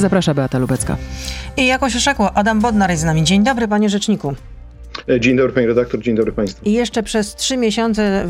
[0.00, 0.96] Zaprasza Beata Lubecka.
[1.56, 3.24] I jakoś oszekło, Adam Bodnar jest z nami.
[3.24, 4.34] Dzień dobry, panie rzeczniku.
[5.08, 6.64] E, dzień dobry pani redaktor, dzień dobry państwu.
[6.64, 8.26] I jeszcze przez trzy miesiące,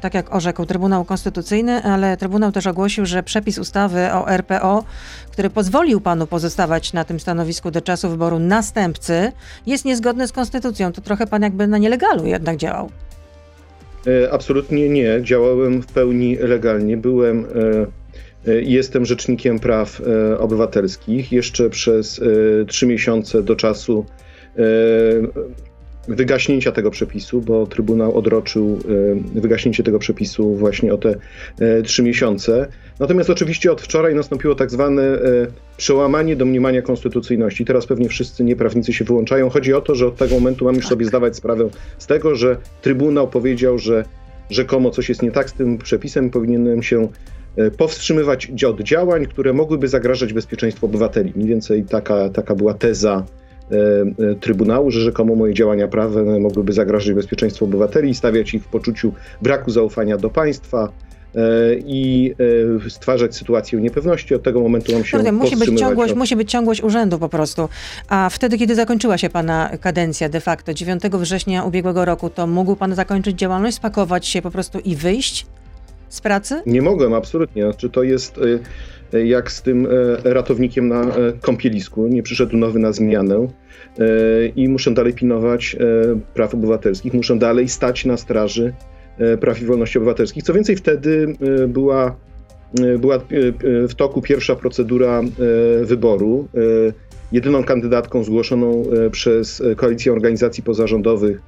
[0.00, 4.84] tak jak orzekł Trybunał Konstytucyjny, ale Trybunał też ogłosił, że przepis ustawy o RPO,
[5.32, 9.32] który pozwolił panu pozostawać na tym stanowisku do czasu wyboru następcy,
[9.66, 10.92] jest niezgodny z konstytucją.
[10.92, 12.90] To trochę pan jakby na nielegalu jednak działał.
[14.06, 15.22] E, absolutnie nie.
[15.22, 16.96] Działałem w pełni legalnie.
[16.96, 17.46] Byłem e,
[18.62, 20.02] jestem rzecznikiem praw
[20.38, 21.32] obywatelskich.
[21.32, 22.20] Jeszcze przez
[22.66, 24.06] trzy miesiące do czasu
[26.08, 28.78] wygaśnięcia tego przepisu, bo Trybunał odroczył
[29.36, 31.14] e, wygaśnięcie tego przepisu właśnie o te
[31.58, 32.68] e, trzy miesiące.
[32.98, 35.18] Natomiast oczywiście od wczoraj nastąpiło tak zwane e,
[35.76, 37.64] przełamanie domniemania konstytucyjności.
[37.64, 39.50] Teraz pewnie wszyscy nieprawnicy się wyłączają.
[39.50, 42.56] Chodzi o to, że od tego momentu mamy już sobie zdawać sprawę z tego, że
[42.82, 44.04] Trybunał powiedział, że
[44.50, 47.08] rzekomo coś jest nie tak z tym przepisem powinienem się
[47.76, 51.32] powstrzymywać od działań, które mogłyby zagrażać bezpieczeństwu obywateli.
[51.36, 53.24] Mniej więcej taka, taka była teza
[53.70, 58.66] E, e, Trybunału, że rzekomo moje działania prawne mogłyby zagrażać bezpieczeństwu obywateli, stawiać ich w
[58.66, 59.12] poczuciu
[59.42, 60.92] braku zaufania do państwa
[61.34, 61.40] e,
[61.86, 62.34] i
[62.88, 64.34] stwarzać sytuację niepewności.
[64.34, 66.18] Od tego momentu mam się Prawda, musi być ciągłość, od...
[66.18, 67.68] musi być ciągłość urzędu po prostu.
[68.08, 72.76] A wtedy, kiedy zakończyła się pana kadencja de facto, 9 września ubiegłego roku, to mógł
[72.76, 75.46] pan zakończyć działalność, spakować się po prostu i wyjść
[76.10, 76.62] z pracy?
[76.66, 77.62] Nie mogłem, absolutnie.
[77.62, 78.40] Znaczy, to jest
[79.24, 79.88] jak z tym
[80.24, 81.06] ratownikiem na
[81.40, 82.06] kąpielisku.
[82.06, 83.48] Nie przyszedł nowy na zmianę.
[84.56, 85.76] I muszę dalej pilnować
[86.34, 88.72] praw obywatelskich, muszę dalej stać na straży
[89.40, 90.44] praw i wolności obywatelskich.
[90.44, 91.34] Co więcej, wtedy
[91.68, 92.16] była,
[92.98, 93.18] była
[93.88, 95.22] w toku pierwsza procedura
[95.82, 96.48] wyboru.
[97.32, 101.40] Jedyną kandydatką zgłoszoną przez Koalicję Organizacji Pozarządowych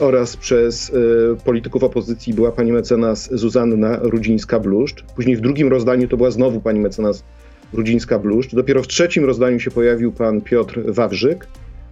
[0.00, 0.92] oraz przez
[1.44, 5.04] polityków opozycji była pani mecenas Zuzanna Rudzińska-Bluszcz.
[5.16, 7.24] Później w drugim rozdaniu to była znowu pani mecenas
[7.74, 8.54] Rudzińska-Bluszcz.
[8.54, 11.46] Dopiero w trzecim rozdaniu się pojawił pan Piotr Wawrzyk.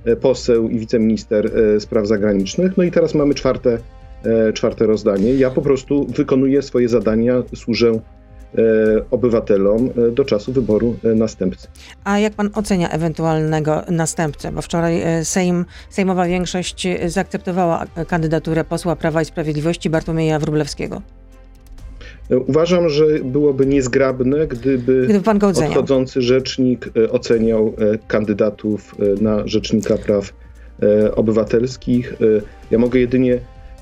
[0.05, 2.77] E, poseł i wiceminister e, spraw zagranicznych.
[2.77, 3.79] No i teraz mamy czwarte,
[4.25, 5.35] e, czwarte rozdanie.
[5.35, 8.01] Ja po prostu wykonuję swoje zadania, służę
[9.11, 11.69] obywatelom do czasu wyboru następcy.
[12.05, 14.53] A jak pan ocenia ewentualnego następcę?
[14.53, 21.03] Bo wczoraj Sejm, Sejmowa większość zaakceptowała kandydaturę posła Prawa i Sprawiedliwości Bartłomieja Wróblewskiego.
[22.47, 29.97] Uważam, że byłoby niezgrabne, gdyby, gdyby odchodzący rzecznik e, oceniał e, kandydatów e, na rzecznika
[29.97, 30.33] praw
[31.17, 32.15] obywatelskich.
[32.71, 33.39] Ja mogę jedynie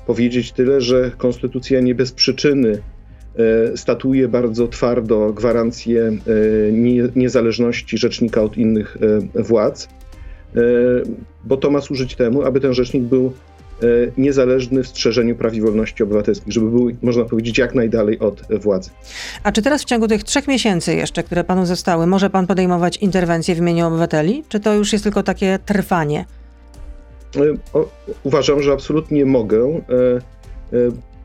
[0.07, 2.81] powiedzieć tyle, że konstytucja nie bez przyczyny
[3.75, 6.17] statuje bardzo twardo gwarancję
[7.15, 8.97] niezależności rzecznika od innych
[9.35, 9.89] władz,
[11.45, 13.33] bo to ma służyć temu, aby ten rzecznik był
[13.83, 18.41] E, niezależny w strzeżeniu praw i wolności obywatelskich, żeby był, można powiedzieć, jak najdalej od
[18.61, 18.89] władzy.
[19.43, 22.97] A czy teraz w ciągu tych trzech miesięcy jeszcze, które panu zostały, może pan podejmować
[22.97, 24.43] interwencje w imieniu obywateli?
[24.49, 26.25] Czy to już jest tylko takie trwanie?
[27.35, 27.39] E,
[28.23, 29.81] uważam, że absolutnie mogę, e,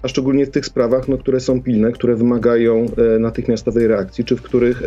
[0.04, 2.86] a szczególnie w tych sprawach, no, które są pilne, które wymagają
[3.20, 4.82] natychmiastowej reakcji, czy w których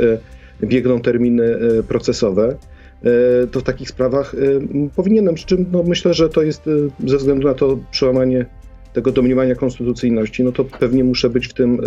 [0.63, 1.57] biegną terminy
[1.87, 2.55] procesowe.
[3.03, 7.09] E, to w takich sprawach e, powinienem, przy czym no, myślę, że to jest e,
[7.09, 8.45] ze względu na to przełamanie
[8.93, 11.81] tego domniemania konstytucyjności, no to pewnie muszę być w tym,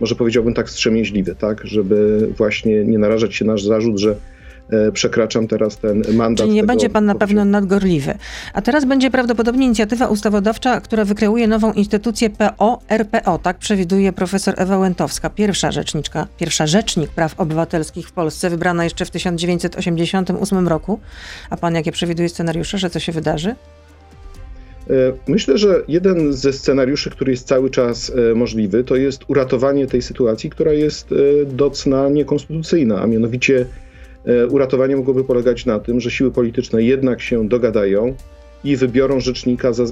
[0.00, 4.33] może powiedziałbym tak, wstrzemięźliwy, tak, żeby właśnie nie narażać się nasz zarzut, że E,
[4.92, 6.46] przekraczam teraz ten mandat.
[6.46, 8.14] Czyli nie będzie pan na pewno nadgorliwy.
[8.54, 14.78] A teraz będzie prawdopodobnie inicjatywa ustawodawcza, która wykreuje nową instytucję PO-RPO, tak przewiduje profesor Ewa
[14.78, 21.00] Łętowska, pierwsza rzeczniczka, pierwsza rzecznik praw obywatelskich w Polsce, wybrana jeszcze w 1988 roku.
[21.50, 23.48] A pan jakie przewiduje scenariusze, że co się wydarzy?
[24.90, 24.94] E,
[25.28, 30.02] myślę, że jeden ze scenariuszy, który jest cały czas e, możliwy, to jest uratowanie tej
[30.02, 31.14] sytuacji, która jest
[31.46, 33.83] do cna niekonstytucyjna, a mianowicie E,
[34.50, 38.14] uratowanie mogłoby polegać na tym, że siły polityczne jednak się dogadają
[38.64, 39.88] i wybiorą rzecznika za, y,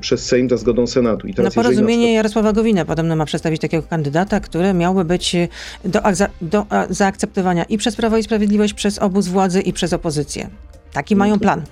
[0.00, 1.26] przez Sejm za zgodą Senatu.
[1.26, 2.14] I teraz, Na porozumienie przykład...
[2.14, 5.36] Jarosława Gowina podobno ma przedstawić takiego kandydata, który miałby być
[5.84, 6.00] do,
[6.42, 10.48] do zaakceptowania i przez Prawo i Sprawiedliwość, przez obóz władzy i przez opozycję.
[10.92, 11.62] Taki mają plan.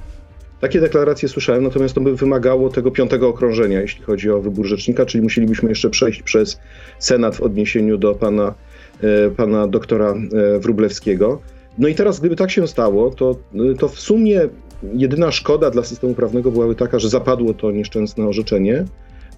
[0.60, 5.06] Takie deklaracje słyszałem, natomiast to by wymagało tego piątego okrążenia, jeśli chodzi o wybór rzecznika,
[5.06, 6.58] czyli musielibyśmy jeszcze przejść przez
[6.98, 8.54] Senat w odniesieniu do pana,
[9.00, 10.14] e, pana doktora
[10.58, 11.40] Wrublewskiego.
[11.78, 13.36] No i teraz, gdyby tak się stało, to,
[13.78, 14.48] to w sumie
[14.92, 18.84] jedyna szkoda dla systemu prawnego byłaby taka, że zapadło to nieszczęsne orzeczenie,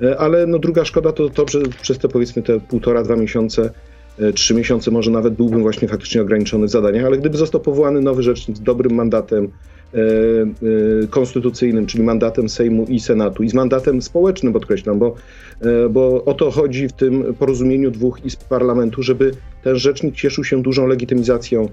[0.03, 3.71] e, ale no druga szkoda to to, że przez te powiedzmy te półtora, dwa miesiące,
[4.19, 8.00] e, trzy miesiące może nawet byłbym właśnie faktycznie ograniczony w zadaniach, ale gdyby został powołany
[8.00, 9.44] nowy rzecznik z dobrym mandatem
[9.94, 15.15] e, e, konstytucyjnym, czyli mandatem Sejmu i Senatu i z mandatem społecznym podkreślam, bo,
[15.61, 19.31] e, bo o to chodzi w tym porozumieniu dwóch izb parlamentu, żeby
[19.65, 21.69] ten rzecznik cieszył się dużą legitymizacją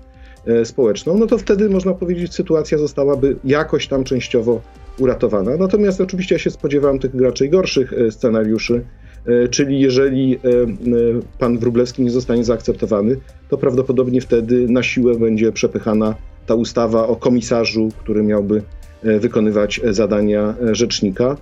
[0.63, 4.62] społeczną, no to wtedy można powiedzieć, sytuacja zostałaby jakoś tam częściowo
[5.00, 5.57] uratowana.
[5.57, 8.84] Natomiast oczywiście ja się spodziewałem tych raczej gorszych scenariuszy,
[9.50, 10.40] czyli jeżeli
[11.40, 13.18] pan Wróblewski nie zostanie zaakceptowany,
[13.50, 18.62] to prawdopodobnie wtedy na siłę będzie przepychana ta ustawa o komisarzu, który miałby
[19.04, 21.38] wykonywać zadania rzecznika.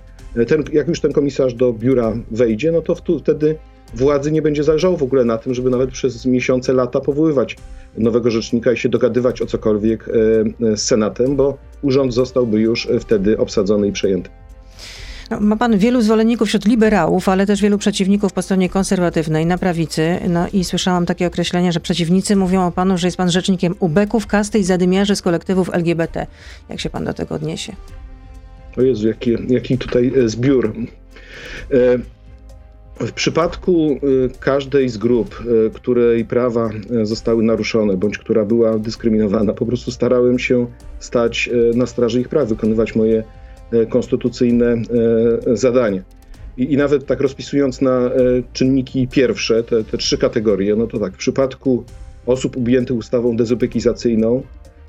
[0.46, 3.56] Ten, jak już ten komisarz do biura wejdzie, no to wtedy
[3.94, 7.56] władzy nie będzie zależało w ogóle na tym, żeby nawet przez miesiące, lata powoływać
[7.98, 10.12] nowego rzecznika i się dogadywać o cokolwiek e,
[10.72, 14.30] e, z Senatem, bo urząd zostałby już wtedy obsadzony i przejęty.
[15.30, 19.58] No, ma pan wielu zwolenników wśród liberałów, ale też wielu przeciwników po stronie konserwatywnej, na
[19.58, 20.18] prawicy.
[20.28, 24.26] No i słyszałam takie określenie, że przeciwnicy mówią o panu, że jest pan rzecznikiem ubeków,
[24.26, 26.26] kasty i zadymiarzy z kolektywów LGBT.
[26.68, 27.72] Jak się pan do tego odniesie?
[28.76, 30.74] O Jezu, jaki, jaki tutaj e, zbiór.
[33.06, 33.98] W przypadku y,
[34.40, 36.70] każdej z grup, y, której prawa
[37.02, 40.66] y, zostały naruszone bądź która była dyskryminowana, po prostu starałem się
[40.98, 43.24] stać na straży ich praw, wykonywać moje
[43.88, 44.82] konstytucyjne
[45.52, 46.02] zadanie.
[46.56, 48.10] I, I, nawet tak rozpisując na
[48.52, 51.84] czynniki pierwsze, te, te trzy kategorie, no to tak, w przypadku
[52.26, 54.42] osób objętych ustawą dezubekizacyjną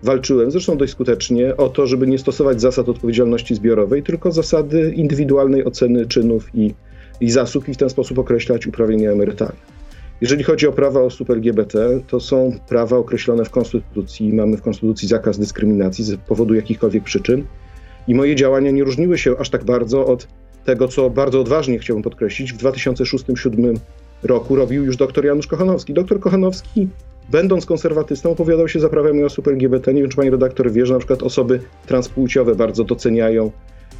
[0.03, 5.65] walczyłem, zresztą dość skutecznie, o to, żeby nie stosować zasad odpowiedzialności zbiorowej, tylko zasady indywidualnej
[5.65, 6.73] oceny czynów i
[7.21, 9.73] i zasług i w ten sposób określać uprawnienia emerytalne.
[10.21, 14.33] Jeżeli chodzi o prawa osób LGBT, to są prawa określone w Konstytucji.
[14.33, 17.45] Mamy w Konstytucji zakaz dyskryminacji z powodu jakichkolwiek przyczyn.
[18.07, 20.27] I moje działania nie różniły się aż tak bardzo od
[20.65, 22.53] tego, co bardzo odważnie chciałbym podkreślić.
[22.53, 23.77] W 2006-2007
[24.23, 25.93] roku robił już dr Janusz Kochanowski.
[25.93, 26.87] Doktor Kochanowski,
[27.29, 29.93] będąc konserwatystą, opowiadał się za prawami osób LGBT.
[29.93, 33.51] Nie wiem, czy pani redaktor wie, że na przykład osoby transpłciowe bardzo doceniają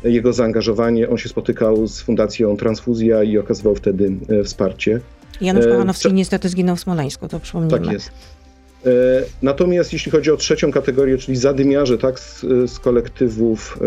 [0.03, 1.09] jego zaangażowanie.
[1.09, 5.00] On się spotykał z Fundacją Transfuzja i okazywał wtedy e, wsparcie.
[5.41, 7.79] Janusz e, Kochanowski e, niestety zginął w Smoleńsku, to przypomnijmy.
[7.79, 8.11] Tak jest.
[8.85, 8.89] E,
[9.41, 13.79] natomiast jeśli chodzi o trzecią kategorię, czyli zadymiarze tak, z, z kolektywów,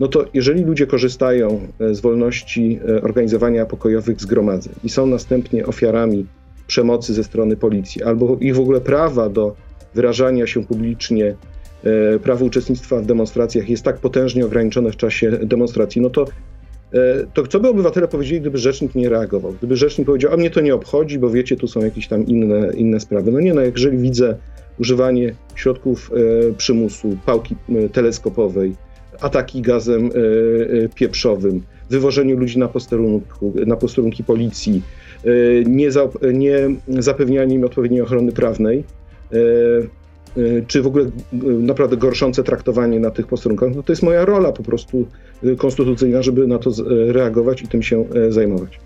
[0.00, 6.26] no to jeżeli ludzie korzystają z wolności organizowania pokojowych zgromadzeń i są następnie ofiarami
[6.66, 9.56] przemocy ze strony policji, albo ich w ogóle prawa do
[9.94, 11.34] wyrażania się publicznie
[12.22, 16.24] prawo uczestnictwa w demonstracjach jest tak potężnie ograniczone w czasie demonstracji, no to,
[16.92, 19.52] e, to co by obywatele powiedzieli, gdyby rzecznik nie reagował?
[19.52, 22.72] Gdyby rzecznik powiedział, a mnie to nie obchodzi, bo wiecie, tu są jakieś tam inne,
[22.74, 23.32] inne sprawy.
[23.32, 24.36] No nie, no jeżeli widzę
[24.78, 27.56] używanie środków e, przymusu, pałki
[27.92, 28.76] teleskopowej,
[29.20, 30.10] ataki gazem
[30.94, 34.82] pieprzowym, wywożeniu ludzi na, posterunku, na posterunki policji,
[35.66, 38.84] nie, za, nie zapewnianie im odpowiedniej ochrony prawnej,
[40.66, 41.10] czy w ogóle y,
[41.42, 45.06] naprawdę gorszące traktowanie na tych posterunkach, no to jest moja rola po prostu
[45.44, 48.80] y, konstytucyjna, żeby na to reagować i tym się zajmować.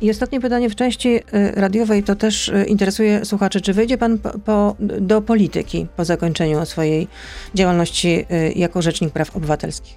[0.00, 1.20] I ostatnie pytanie w części
[1.54, 3.60] radiowej to też interesuje słuchaczy.
[3.60, 7.08] Czy wyjdzie pan po, po, do polityki po zakończeniu swojej
[7.54, 8.26] działalności
[8.56, 9.96] jako Rzecznik Praw Obywatelskich?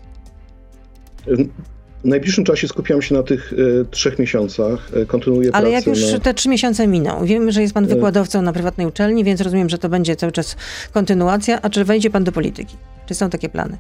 [2.03, 4.89] W najbliższym czasie skupiam się na tych e, trzech miesiącach.
[4.93, 6.19] E, kontynuuję Ale jak już na...
[6.19, 7.87] te trzy miesiące miną, wiemy, że jest pan e.
[7.87, 10.55] wykładowcą na prywatnej uczelni, więc rozumiem, że to będzie cały czas
[10.91, 11.61] kontynuacja.
[11.61, 12.75] A czy wejdzie pan do polityki?
[13.05, 13.77] Czy są takie plany?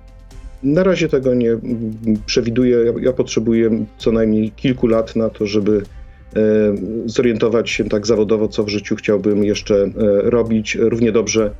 [0.63, 1.57] Na razie tego nie
[2.25, 2.77] przewiduję.
[2.77, 5.81] Ja, ja potrzebuję co najmniej kilku lat na to, żeby
[7.05, 9.89] zorientować się tak zawodowo, co w życiu chciałbym jeszcze
[10.23, 10.75] robić.
[10.75, 11.51] Równie dobrze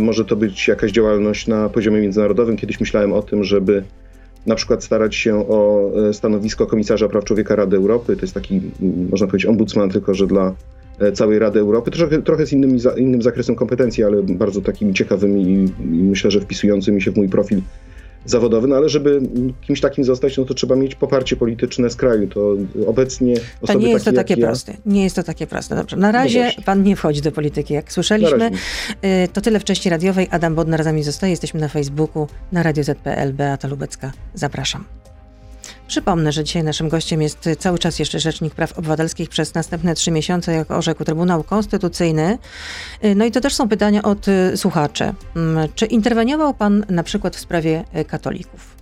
[0.00, 2.56] może to być jakaś działalność na poziomie międzynarodowym.
[2.56, 3.82] Kiedyś myślałem o tym, żeby
[4.46, 8.16] na przykład starać się o e, stanowisko komisarza praw człowieka Rady Europy.
[8.16, 8.60] To jest taki,
[9.10, 10.54] można powiedzieć, ombudsman, tylko że dla
[10.98, 11.90] e, całej Rady Europy.
[11.90, 16.40] Trochę, trochę z innym, innym zakresem kompetencji, ale bardzo takimi ciekawymi i, i myślę, że
[16.40, 17.60] wpisującymi się w mój profil
[18.30, 19.20] zawodowy, no ale żeby
[19.60, 22.28] kimś takim zostać, no to trzeba mieć poparcie polityczne z kraju.
[22.28, 22.56] To
[22.86, 23.34] obecnie
[23.66, 24.76] To nie jest to takie proste.
[24.86, 25.76] Nie jest to takie proste.
[25.76, 25.96] Dobrze.
[25.96, 28.50] Na razie no pan nie wchodzi do polityki, jak słyszeliśmy.
[29.04, 30.28] Y, to tyle w części radiowej.
[30.30, 31.30] Adam Bodnar z nami zostaje.
[31.30, 33.32] Jesteśmy na Facebooku, na Radio ZPL.
[33.32, 34.12] Beata Lubecka.
[34.34, 35.07] Zapraszam.
[35.88, 40.10] Przypomnę, że dzisiaj naszym gościem jest cały czas jeszcze Rzecznik Praw Obywatelskich przez następne trzy
[40.10, 42.38] miesiące, jak orzekł Trybunał Konstytucyjny.
[43.16, 45.14] No i to też są pytania od y, słuchaczy.
[45.36, 48.76] Mm, czy interweniował Pan na przykład w sprawie y, katolików?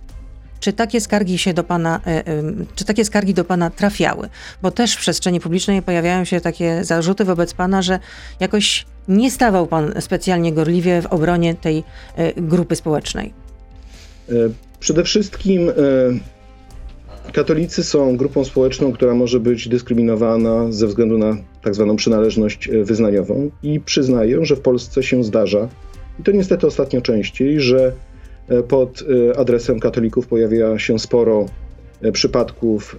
[0.59, 4.29] Czy takie skargi się do pana, y, czy takie skargi do pana trafiały?
[4.61, 7.99] Bo też w przestrzeni publicznej pojawiają się takie zarzuty wobec pana, że
[8.39, 11.83] jakoś nie stawał pan specjalnie gorliwie w obronie tej
[12.37, 13.33] grupy społecznej.
[14.29, 14.33] E,
[14.79, 15.73] przede wszystkim e,
[17.33, 22.83] Katolicy są grupą społeczną, która może być dyskryminowana ze względu na tak zwaną przynależność e,
[22.83, 25.67] wyznaniową i przyznaję, że w Polsce się zdarza,
[26.19, 27.93] i to niestety ostatnio częściej, że
[28.47, 31.45] e, pod e, adresem katolików pojawia się sporo
[32.13, 32.97] przypadków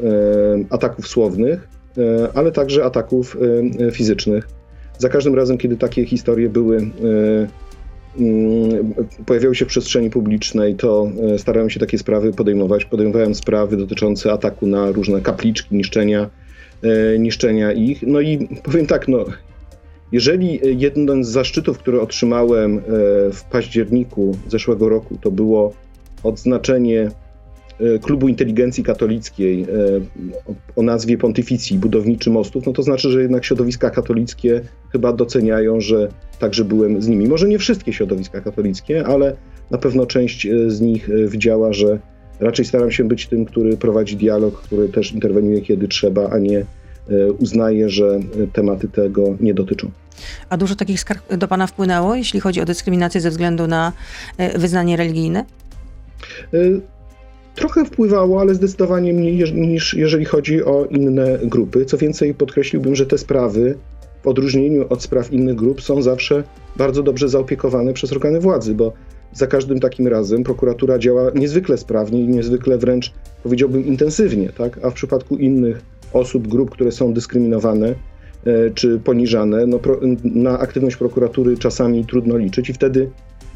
[0.71, 1.69] ataków słownych,
[2.35, 3.37] ale także ataków
[3.93, 4.49] fizycznych.
[4.99, 6.91] Za każdym razem, kiedy takie historie były
[9.27, 12.85] pojawiały się w przestrzeni publicznej, to starałem się takie sprawy podejmować.
[12.85, 16.31] Podejmowałem sprawy dotyczące ataku na różne kapliczki, niszczenia,
[17.19, 18.03] niszczenia ich.
[18.03, 19.25] No i powiem tak, no,
[20.13, 22.81] jeżeli jeden z zaszczytów, który otrzymałem
[23.33, 25.73] w październiku zeszłego roku, to było
[26.23, 27.28] odznaczenie E,
[28.03, 29.67] Klubu Inteligencji Katolickiej e,
[30.77, 34.61] o nazwie Pontyficji Budowniczy Mostów, no to znaczy, że jednak środowiska katolickie
[34.93, 36.09] chyba doceniają, że
[36.39, 37.29] także byłem z nimi.
[37.29, 39.37] Może nie wszystkie środowiska katolickie, ale
[39.71, 41.99] na pewno część e, z nich widziała, że
[42.41, 46.65] raczej staram się być tym, który prowadzi dialog, który też interweniuje kiedy trzeba, a nie
[47.39, 48.21] uznaje, że
[48.53, 49.91] tematy tego nie dotyczą.
[50.49, 53.93] A dużo takich skarg do Pana wpłynęło, jeśli chodzi o dyskryminację ze względu na
[54.57, 55.45] wyznanie religijne?
[57.59, 61.85] Trochę wpływało, ale zdecydowanie mniej niż jeżeli chodzi o inne grupy.
[61.85, 63.79] Co więcej, podkreśliłbym, że te sprawy,
[64.23, 66.45] w odróżnieniu od spraw innych grup, są zawsze
[66.77, 68.93] bardzo dobrze zaopiekowane przez organy władzy, bo
[69.33, 73.13] za każdym takim razem prokuratura działa niezwykle sprawnie i niezwykle wręcz
[73.43, 74.85] powiedziałbym intensywnie, tak?
[74.85, 79.81] A w przypadku innych osób, grup, które są dyskryminowane e, czy poniżane, no,
[80.25, 83.11] na aktywność prokuratury czasami trudno liczyć i wtedy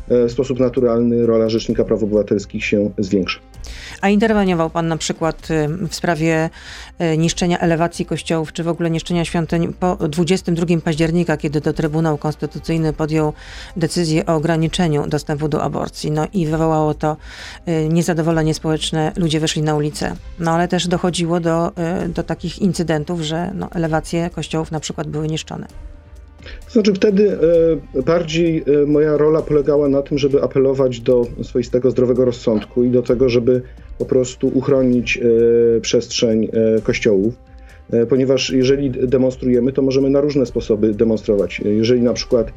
[0.09, 3.41] w sposób naturalny rola Rzecznika Praw Obywatelskich się zwiększa.
[4.01, 6.51] A interweniował pan na przykład y, w sprawie
[7.01, 12.19] y, niszczenia elewacji kościołów, czy w ogóle niszczenia świątyń po 22 października, kiedy to Trybunał
[12.19, 13.33] Konstytucyjny podjął
[13.77, 16.11] decyzję o ograniczeniu dostępu do aborcji.
[16.11, 17.17] No i wywołało to
[17.69, 20.17] y, niezadowolenie społeczne, ludzie wyszli na ulicę.
[20.39, 21.73] No ale też dochodziło do,
[22.09, 25.92] do takich incydentów, że no, elewacje kościołów na przykład były niszczone.
[26.43, 27.39] To znaczy wtedy
[27.97, 32.91] e, bardziej e, moja rola polegała na tym, żeby apelować do swoistego zdrowego rozsądku i
[32.91, 33.63] do tego, żeby
[33.99, 36.49] po prostu uchronić e, przestrzeń
[36.83, 37.35] kościołów.
[38.09, 41.61] Ponieważ jeżeli demonstrujemy, to możemy na różne sposoby demonstrować.
[41.65, 42.53] Jeżeli na przykład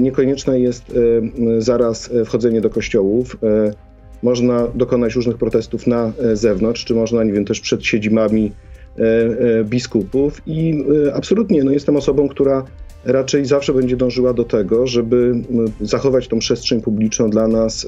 [0.00, 0.84] niekonieczne jest
[1.58, 3.36] zaraz wchodzenie do kościołów,
[4.22, 8.52] można dokonać różnych protestów na zewnątrz, czy można, nie wiem, też przed siedzibami
[9.64, 12.64] biskupów i absolutnie no, jestem osobą, która
[13.06, 15.34] raczej zawsze będzie dążyła do tego, żeby
[15.80, 17.86] zachować tą przestrzeń publiczną dla nas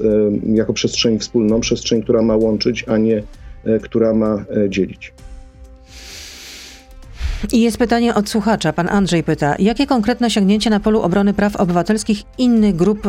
[0.53, 3.23] jako przestrzeń wspólną, przestrzeń, która ma łączyć, a nie
[3.63, 5.13] e, która ma e, dzielić.
[7.51, 8.73] I jest pytanie od słuchacza.
[8.73, 13.07] Pan Andrzej pyta, jakie konkretne osiągnięcia na polu obrony praw obywatelskich innych grup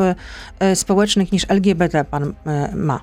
[0.59, 2.35] e, społecznych niż LGBT pan
[2.75, 3.01] ma?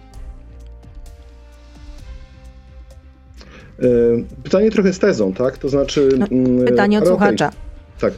[4.43, 5.57] Pytanie trochę z tezą, tak?
[5.57, 6.09] To znaczy.
[6.31, 7.51] No, pytanie od słuchacza.
[7.99, 8.13] Tak.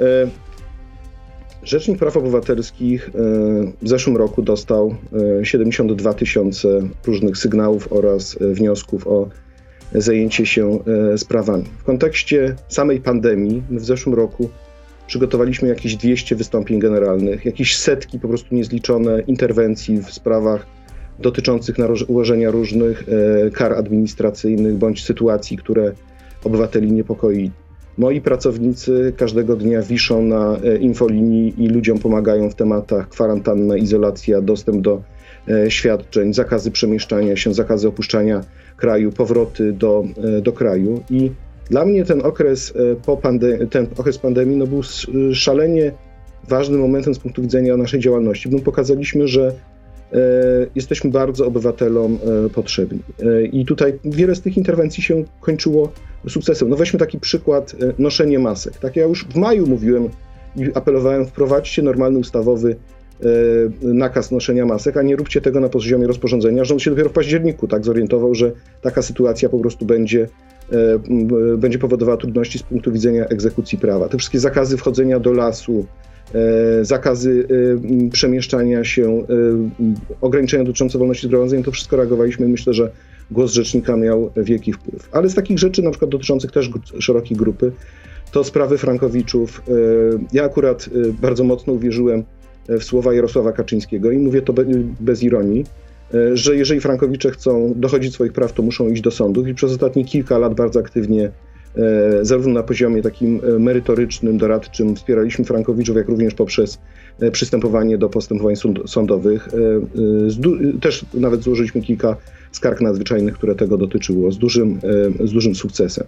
[0.00, 0.28] E,
[1.62, 3.12] Rzecznik Praw Obywatelskich e,
[3.82, 4.94] w zeszłym roku dostał
[5.42, 6.68] 72 e, tysiące
[7.06, 9.28] różnych sygnałów oraz wniosków o
[9.94, 10.78] zajęcie się
[11.16, 11.64] sprawami.
[11.78, 14.48] W kontekście samej pandemii w zeszłym roku
[15.06, 20.66] przygotowaliśmy jakieś 200 wystąpień generalnych, jakieś setki po prostu niezliczone interwencji w sprawach
[21.18, 21.76] dotyczących
[22.08, 23.04] ułożenia różnych
[23.52, 25.92] kar administracyjnych bądź sytuacji, które
[26.44, 27.50] obywateli niepokoi.
[27.98, 34.40] Moi pracownicy każdego dnia wiszą na e, infolinii i ludziom pomagają w tematach kwarantanna, izolacja,
[34.40, 35.02] dostęp do
[35.48, 38.40] e, świadczeń, zakazy przemieszczania się, zakazy opuszczania
[38.76, 40.04] kraju, powroty do,
[40.38, 41.02] e, do kraju.
[41.10, 41.30] I
[41.70, 42.74] dla mnie ten okres,
[43.06, 44.82] po pandemii, ten okres pandemii no był
[45.32, 45.92] szalenie
[46.48, 49.52] ważnym momentem z punktu widzenia naszej działalności, bo pokazaliśmy, że
[50.74, 52.98] jesteśmy bardzo obywatelom e, potrzebni.
[53.22, 55.92] E, I tutaj wiele z tych interwencji się kończyło
[56.28, 56.68] sukcesem.
[56.68, 58.76] No weźmy taki przykład noszenie masek.
[58.76, 60.08] Tak ja już w maju mówiłem
[60.56, 62.76] i apelowałem, wprowadźcie normalny ustawowy
[63.82, 66.64] nakaz noszenia masek, a nie róbcie tego na poziomie rozporządzenia.
[66.64, 70.28] Rząd się dopiero w październiku tak zorientował, że taka sytuacja po prostu będzie,
[71.58, 74.08] będzie powodowała trudności z punktu widzenia egzekucji prawa.
[74.08, 76.07] Te wszystkie zakazy wchodzenia do lasu, E,
[76.82, 77.46] zakazy
[78.06, 79.24] e, przemieszczania się, e,
[80.20, 82.48] ograniczenia dotyczące wolności zgromadzeń, to wszystko reagowaliśmy.
[82.48, 82.90] Myślę, że
[83.30, 85.08] głos rzecznika miał wielki wpływ.
[85.12, 87.72] Ale z takich rzeczy, na przykład dotyczących też szerokiej grupy,
[88.32, 89.62] to sprawy Frankowiczów.
[90.32, 90.88] Ja akurat
[91.20, 92.24] bardzo mocno uwierzyłem
[92.68, 94.54] w słowa Jarosława Kaczyńskiego i mówię to
[95.00, 95.64] bez ironii,
[96.34, 100.04] że jeżeli Frankowicze chcą dochodzić swoich praw, to muszą iść do sądów i przez ostatnie
[100.04, 101.57] kilka lat bardzo aktywnie E,
[102.22, 106.78] zarówno na poziomie takim e, merytorycznym, doradczym wspieraliśmy Frankowiczów, jak również poprzez
[107.20, 108.54] e, przystępowanie do postępowań
[108.86, 109.48] sądowych.
[110.80, 112.16] Też nawet złożyliśmy kilka
[112.52, 114.80] skarg nadzwyczajnych, które tego dotyczyło, z dużym,
[115.24, 116.06] z dużym sukcesem.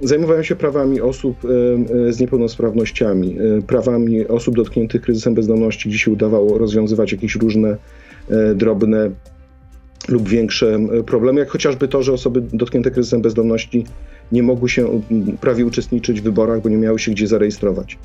[0.00, 1.36] Zajmowałem się prawami osób
[2.10, 7.76] z niepełnosprawnościami, prawami osób dotkniętych kryzysem bezdomności, gdzie się udawało rozwiązywać jakieś różne
[8.54, 9.10] drobne
[10.08, 13.84] lub większe problemy, jak chociażby to, że osoby dotknięte kryzysem bezdomności
[14.32, 15.02] nie mogły się
[15.40, 17.98] prawie uczestniczyć w wyborach, bo nie miały się gdzie zarejestrować.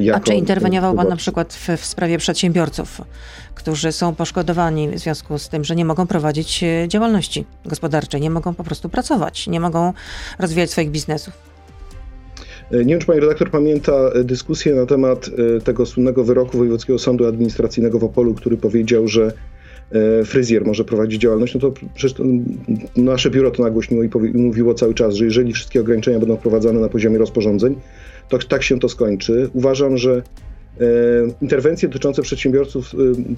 [0.00, 3.00] Jako, A czy interweniował pan na przykład w, w sprawie przedsiębiorców,
[3.54, 8.54] którzy są poszkodowani w związku z tym, że nie mogą prowadzić działalności gospodarczej, nie mogą
[8.54, 9.92] po prostu pracować, nie mogą
[10.38, 11.34] rozwijać swoich biznesów?
[12.70, 13.92] Nie wiem, czy pani redaktor pamięta
[14.24, 15.30] dyskusję na temat
[15.64, 19.32] tego słynnego wyroku Wojewódzkiego Sądu Administracyjnego w Opolu, który powiedział, że E,
[20.24, 22.24] fryzjer może prowadzić działalność, no to przecież to
[22.96, 26.88] nasze biuro to nagłośniło i mówiło cały czas, że jeżeli wszystkie ograniczenia będą wprowadzane na
[26.88, 27.74] poziomie rozporządzeń,
[28.28, 29.50] to tak się to skończy.
[29.52, 30.22] Uważam, że e,
[31.42, 32.96] Interwencje dotyczące przedsiębiorców e,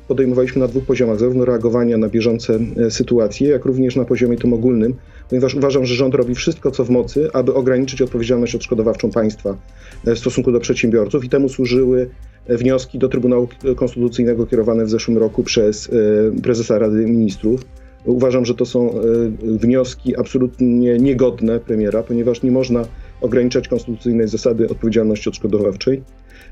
[0.09, 2.59] podejmowaliśmy na dwóch poziomach, zarówno reagowania na bieżące
[2.91, 4.95] sytuacje, jak również na poziomie tym ogólnym,
[5.29, 9.57] ponieważ uważam, że rząd robi wszystko, co w mocy, aby ograniczyć odpowiedzialność odszkodowawczą państwa
[10.05, 12.11] w stosunku do przedsiębiorców i temu służyły
[12.49, 15.91] wnioski do Trybunału Konstytucyjnego kierowane w zeszłym roku przez
[16.37, 17.61] e, prezesa Rady Ministrów.
[18.05, 19.03] Uważam, że to są e,
[19.43, 22.85] wnioski absolutnie niegodne premiera, ponieważ nie można
[23.21, 26.03] ograniczać konstytucyjnej zasady odpowiedzialności odszkodowawczej.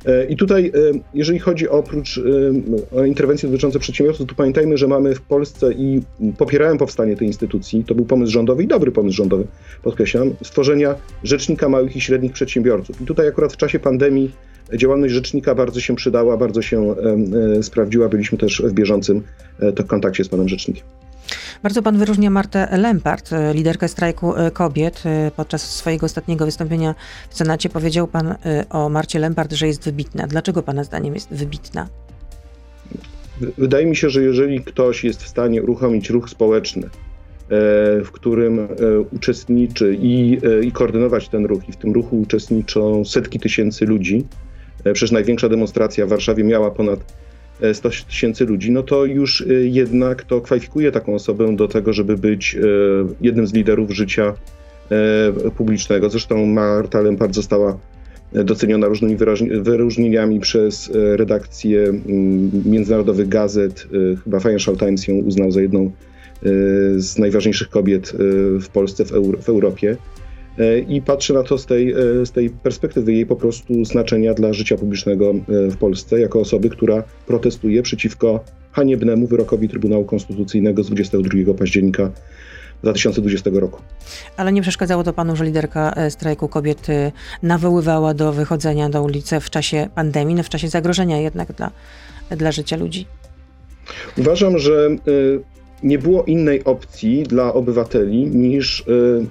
[0.06, 0.72] E, I tutaj,
[1.14, 2.20] jeżeli chodzi oprócz
[2.92, 6.00] o interwencje dotyczące przedsiębiorców, to pamiętajmy, że mamy w Polsce i
[6.38, 9.44] popierałem powstanie tej instytucji, to był pomysł rządowy i dobry pomysł rządowy,
[9.82, 13.00] podkreślam, stworzenia Rzecznika Małych i Średnich Przedsiębiorców.
[13.00, 14.30] I tutaj akurat w czasie pandemii
[14.76, 16.94] Działalność rzecznika bardzo się przydała, bardzo się
[17.58, 18.08] e, sprawdziła.
[18.08, 19.22] Byliśmy też w bieżącym
[19.60, 20.84] e, kontakcie z panem rzecznikiem.
[21.62, 25.02] Bardzo pan wyróżnia Martę Lempart, e, liderkę strajku kobiet.
[25.36, 26.94] Podczas swojego ostatniego wystąpienia
[27.30, 28.34] w Senacie powiedział pan
[28.70, 30.26] o Marcie Lempart, że jest wybitna.
[30.26, 31.88] Dlaczego pana zdaniem jest wybitna?
[33.58, 36.88] Wydaje mi się, że jeżeli ktoś jest w stanie uruchomić ruch społeczny,
[38.04, 38.68] w którym
[39.12, 44.24] uczestniczy i, i koordynować ten ruch, i w tym ruchu uczestniczą setki tysięcy ludzi,
[44.84, 47.00] E, przecież największa demonstracja w Warszawie miała ponad
[47.72, 51.92] 100 e, tysięcy ludzi, no to już e, jednak to kwalifikuje taką osobę do tego,
[51.92, 52.56] żeby być
[53.20, 54.34] jednym z liderów życia
[55.56, 56.10] publicznego.
[56.10, 57.78] Zresztą Marta Lempart została
[58.32, 59.16] doceniona różnymi
[59.62, 61.92] wyróżnieniami przez redakcję
[62.64, 63.86] międzynarodowych gazet.
[64.24, 65.90] Chyba Financial Times ją uznał za jedną
[66.96, 68.12] z najważniejszych kobiet
[68.60, 69.10] w Polsce, w,
[69.42, 69.96] w Europie.
[70.58, 74.34] E, i patrzy na to z tej, e, z tej perspektywy jej po prostu znaczenia
[74.34, 80.82] dla życia publicznego e, w Polsce, jako osoby, która protestuje przeciwko haniebnemu wyrokowi Trybunału Konstytucyjnego
[80.82, 82.10] z 22 października
[82.82, 83.80] 2020 roku.
[84.36, 86.86] Ale nie przeszkadzało to panu, że liderka strajku kobiet
[87.42, 91.70] nawoływała do wychodzenia do ulicy w czasie pandemii, no w czasie zagrożenia jednak dla,
[92.30, 93.06] dla życia ludzi?
[94.18, 94.88] Uważam, że
[95.82, 98.84] nie było innej opcji dla obywateli niż e,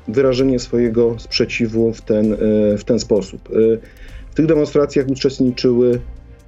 [0.08, 2.38] wyrażenie swojego sprzeciwu w ten, e,
[2.78, 3.50] w ten sposób.
[3.50, 3.78] E,
[4.32, 6.00] w tych demonstracjach uczestniczyły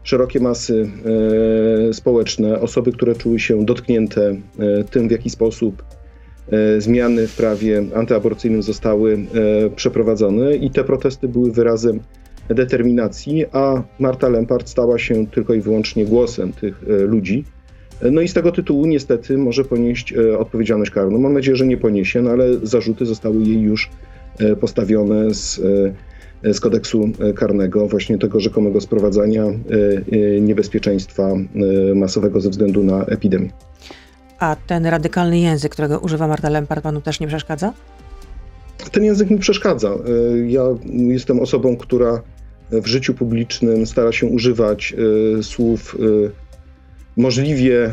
[0.04, 0.90] szerokie masy
[1.94, 4.36] społeczne, osoby, które czuły się dotknięte
[4.92, 5.84] tym, w jaki sposób
[6.78, 9.26] zmiany w prawie antyaborcyjnym zostały
[9.76, 12.00] przeprowadzone i te protesty były wyrazem
[12.50, 17.44] determinacji, a Marta Lempart stała się tylko i wyłącznie głosem tych ludzi.
[18.12, 21.20] No i z tego tytułu niestety może ponieść e, odpowiedzialność karną.
[21.20, 23.90] Mam nadzieję, że nie poniesie, no ale zarzuty zostały jej już
[24.40, 25.62] e, postawione z,
[26.44, 29.44] e, z kodeksu karnego, właśnie tego rzekomego sprowadzania
[30.42, 31.32] niebezpieczeństwa
[31.96, 33.50] masowego ze względu na epidemię.
[34.40, 37.74] A ten radykalny język, którego używa Marta Lempart, panu też nie przeszkadza?
[38.92, 39.96] Ten język mi przeszkadza.
[40.48, 40.64] Ja
[40.94, 42.22] jestem osobą, która
[42.72, 44.94] w życiu publicznym stara się używać
[45.42, 45.98] słów
[47.18, 47.92] możliwie, e,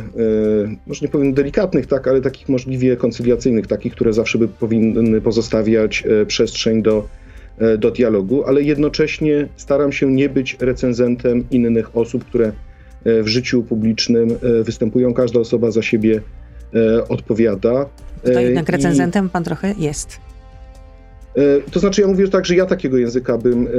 [0.86, 6.04] może nie powiem delikatnych, tak, ale takich możliwie koncyliacyjnych, takich, które zawsze by powinny pozostawiać
[6.06, 7.08] e, przestrzeń do,
[7.58, 12.52] e, do dialogu, ale jednocześnie staram się nie być recenzentem innych osób, które
[13.04, 14.28] w życiu publicznym
[14.64, 15.14] występują.
[15.14, 16.20] Każda osoba za siebie
[17.08, 17.86] odpowiada.
[18.24, 20.29] To jednak recenzentem pan trochę jest.
[21.34, 23.70] E, to znaczy, ja mówię tak, że ja takiego języka bym, e,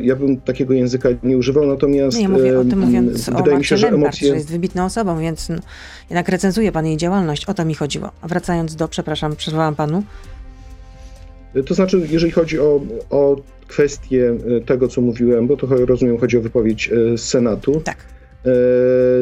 [0.00, 2.16] ja bym takiego języka nie używał, natomiast.
[2.16, 4.28] Nie, ja mówię o tym mówiąc wydaje o mi się, że emocje.
[4.28, 5.56] że jest wybitną osobą, więc no,
[6.10, 7.46] jednak recenzuje pan jej działalność.
[7.46, 8.10] O to mi chodziło.
[8.20, 10.02] A wracając do, przepraszam, przerwałam panu.
[11.54, 12.80] E, to znaczy, jeżeli chodzi o,
[13.10, 13.36] o
[13.68, 17.80] kwestię tego, co mówiłem, bo to rozumiem, chodzi o wypowiedź z Senatu.
[17.84, 17.96] Tak.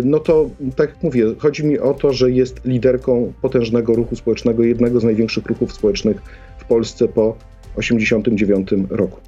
[0.04, 4.62] No to tak jak mówię, chodzi mi o to, że jest liderką potężnego ruchu społecznego,
[4.62, 6.22] jednego z największych ruchów społecznych
[6.58, 7.36] w Polsce po
[7.76, 9.20] 1989 roku.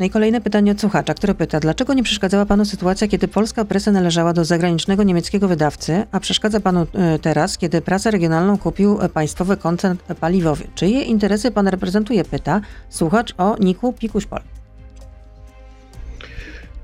[0.00, 3.64] No i kolejne pytanie od słuchacza, który pyta, dlaczego nie przeszkadzała panu sytuacja, kiedy polska
[3.64, 8.98] presa należała do zagranicznego niemieckiego wydawcy, a przeszkadza panu e, teraz, kiedy prasę regionalną kupił
[9.00, 10.64] e, państwowy koncern paliwowy?
[10.74, 12.24] Czyje interesy pan reprezentuje?
[12.24, 14.40] Pyta słuchacz o Niku Pikuśpol.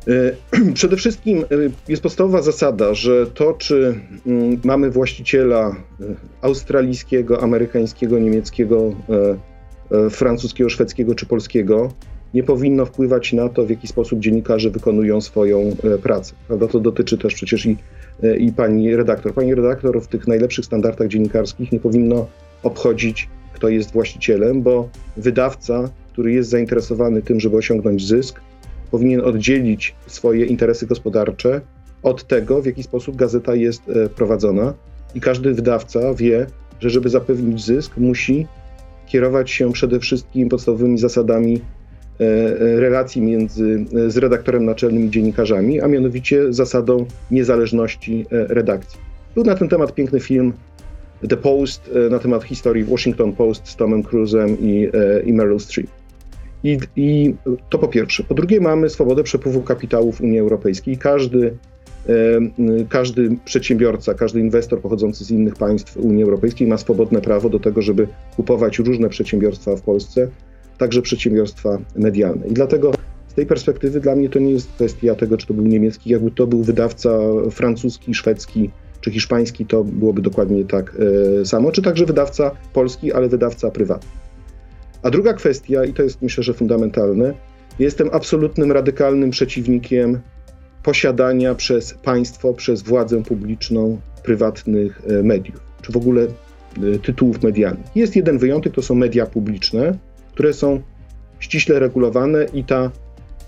[0.08, 1.44] E, przede wszystkim
[1.88, 5.76] jest podstawowa zasada, że to, czy mm, mamy właściciela
[6.42, 8.94] australijskiego, amerykańskiego, niemieckiego,
[10.10, 11.92] francuskiego, szwedzkiego czy polskiego,
[12.34, 16.34] nie powinno wpływać na to, w jaki sposób dziennikarze wykonują swoją pracę.
[16.46, 16.68] Prawda?
[16.68, 17.76] To dotyczy też przecież i,
[18.38, 19.34] i pani redaktor.
[19.34, 22.26] Pani redaktor w tych najlepszych standardach dziennikarskich nie powinno
[22.62, 28.40] obchodzić, kto jest właścicielem, bo wydawca, który jest zainteresowany tym, żeby osiągnąć zysk,
[28.90, 31.60] powinien oddzielić swoje interesy gospodarcze
[32.02, 34.74] od tego, w jaki sposób gazeta jest e, prowadzona.
[35.14, 36.46] I każdy wydawca wie,
[36.80, 38.46] że żeby zapewnić zysk, musi
[39.12, 41.60] kierować się przede wszystkim podstawowymi zasadami
[42.20, 49.00] e, e, relacji między z redaktorem naczelnym i dziennikarzami, a mianowicie zasadą niezależności redakcji.
[49.34, 50.52] Był na ten temat piękny film
[51.28, 54.90] The Post na temat historii Washington Post z Tomem Cruise'em i,
[55.24, 55.86] i Meryl Streep.
[56.64, 57.34] I, I,
[57.68, 58.24] to po pierwsze.
[58.24, 60.96] Po drugie, mamy swobodę przepływu kapitałów Unii Europejskiej.
[60.96, 61.81] Każdy, e,
[62.88, 67.82] każdy przedsiębiorca, każdy inwestor pochodzący z innych państw Unii Europejskiej ma swobodne prawo do tego,
[67.82, 70.28] żeby kupować różne przedsiębiorstwa w Polsce,
[70.78, 72.46] także przedsiębiorstwa medialne.
[72.46, 72.92] I dlatego
[73.28, 76.30] z tej perspektywy dla mnie to nie jest kwestia tego, czy to był niemiecki, jakby
[76.30, 77.18] to był wydawca
[77.50, 80.96] francuski, szwedzki czy hiszpański, to byłoby dokładnie tak
[81.40, 84.10] e, samo, czy także wydawca polski, ale wydawca prywatny.
[85.02, 87.34] A druga kwestia, i to jest myślę, że fundamentalne,
[87.78, 90.20] jestem absolutnym, radykalnym przeciwnikiem
[90.82, 97.86] posiadania przez państwo, przez władzę publiczną prywatnych e, mediów, czy w ogóle e, tytułów medialnych.
[97.94, 99.98] Jest jeden wyjątek, to są media publiczne,
[100.32, 100.80] które są
[101.40, 102.90] ściśle regulowane i ta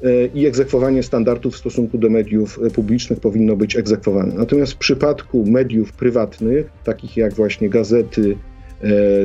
[0.02, 4.34] e, i egzekwowanie standardów w stosunku do mediów publicznych powinno być egzekwowane.
[4.34, 8.36] Natomiast w przypadku mediów prywatnych, takich jak właśnie gazety,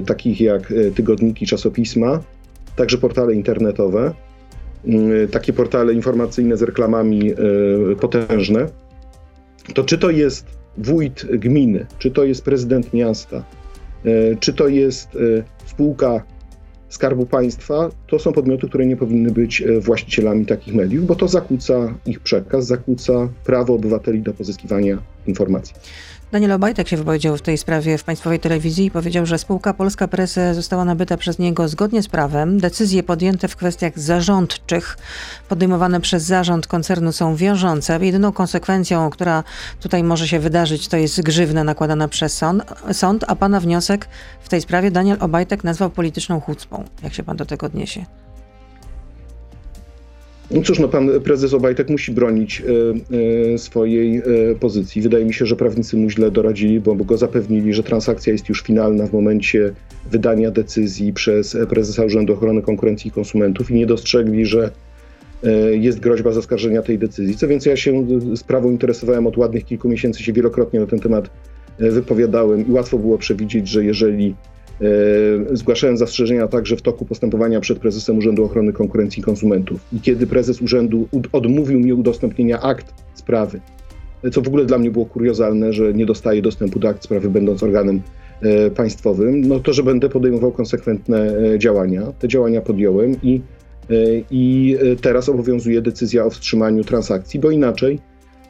[0.06, 2.22] takich jak tygodniki, czasopisma,
[2.76, 4.13] także portale internetowe,
[5.32, 7.36] takie portale informacyjne z reklamami e,
[7.96, 8.65] potężne,
[9.74, 10.46] to czy to jest
[10.78, 13.44] wójt gminy, czy to jest prezydent miasta,
[14.39, 15.10] czy to jest
[15.65, 16.24] spółka
[16.89, 21.94] Skarbu Państwa, to są podmioty, które nie powinny być właścicielami takich mediów, bo to zakłóca
[22.06, 25.76] ich przekaz, zakłóca prawo obywateli do pozyskiwania informacji.
[26.32, 30.08] Daniel Obajtek się wypowiedział w tej sprawie w państwowej telewizji i powiedział, że spółka Polska
[30.08, 32.60] Press została nabyta przez niego zgodnie z prawem.
[32.60, 34.98] Decyzje podjęte w kwestiach zarządczych,
[35.50, 38.06] podejmowane przez zarząd koncernu są wiążące.
[38.06, 39.44] Jedyną konsekwencją, która
[39.80, 44.08] tutaj może się wydarzyć, to jest grzywna nakładana przez sąd, sąd a pana wniosek
[44.42, 46.84] w tej sprawie Daniel Obajtek nazwał polityczną chucpą.
[47.04, 48.06] Jak się pan do tego odniesie?
[50.52, 54.22] No cóż, no pan prezes Obajtek musi bronić e, e, swojej e,
[54.60, 55.02] pozycji.
[55.02, 58.62] Wydaje mi się, że prawnicy mu źle doradzili, bo go zapewnili, że transakcja jest już
[58.62, 59.74] finalna w momencie
[60.12, 64.72] wydania decyzji przez prezesa Urzędu Ochrony Konkurencji i Konsumentów i nie dostrzegli, że
[65.72, 67.38] jest groźba zaskarżenia tej decyzji.
[67.38, 71.30] Co więcej, ja się sprawą interesowałem od ładnych kilku miesięcy, się wielokrotnie na ten temat
[71.80, 74.36] wypowiadałem i łatwo było przewidzieć, że jeżeli
[74.82, 79.80] E, zgłaszałem zastrzeżenia także w toku postępowania przed prezesem Urzędu Ochrony Konkurencji i Konsumentów.
[79.94, 83.60] I kiedy prezes urzędu odmówił mi udostępnienia akt sprawy,
[84.32, 87.63] co w ogóle dla mnie było kuriozalne, że nie dostaję dostępu do akt sprawy, będąc
[87.63, 88.02] organem
[88.42, 92.13] e, państwowym, no to, że będę podejmował konsekwentne e, działania.
[92.20, 93.42] Te działania podjąłem i,
[94.32, 98.00] i teraz obowiązuje decyzja o wstrzymaniu transakcji, bo inaczej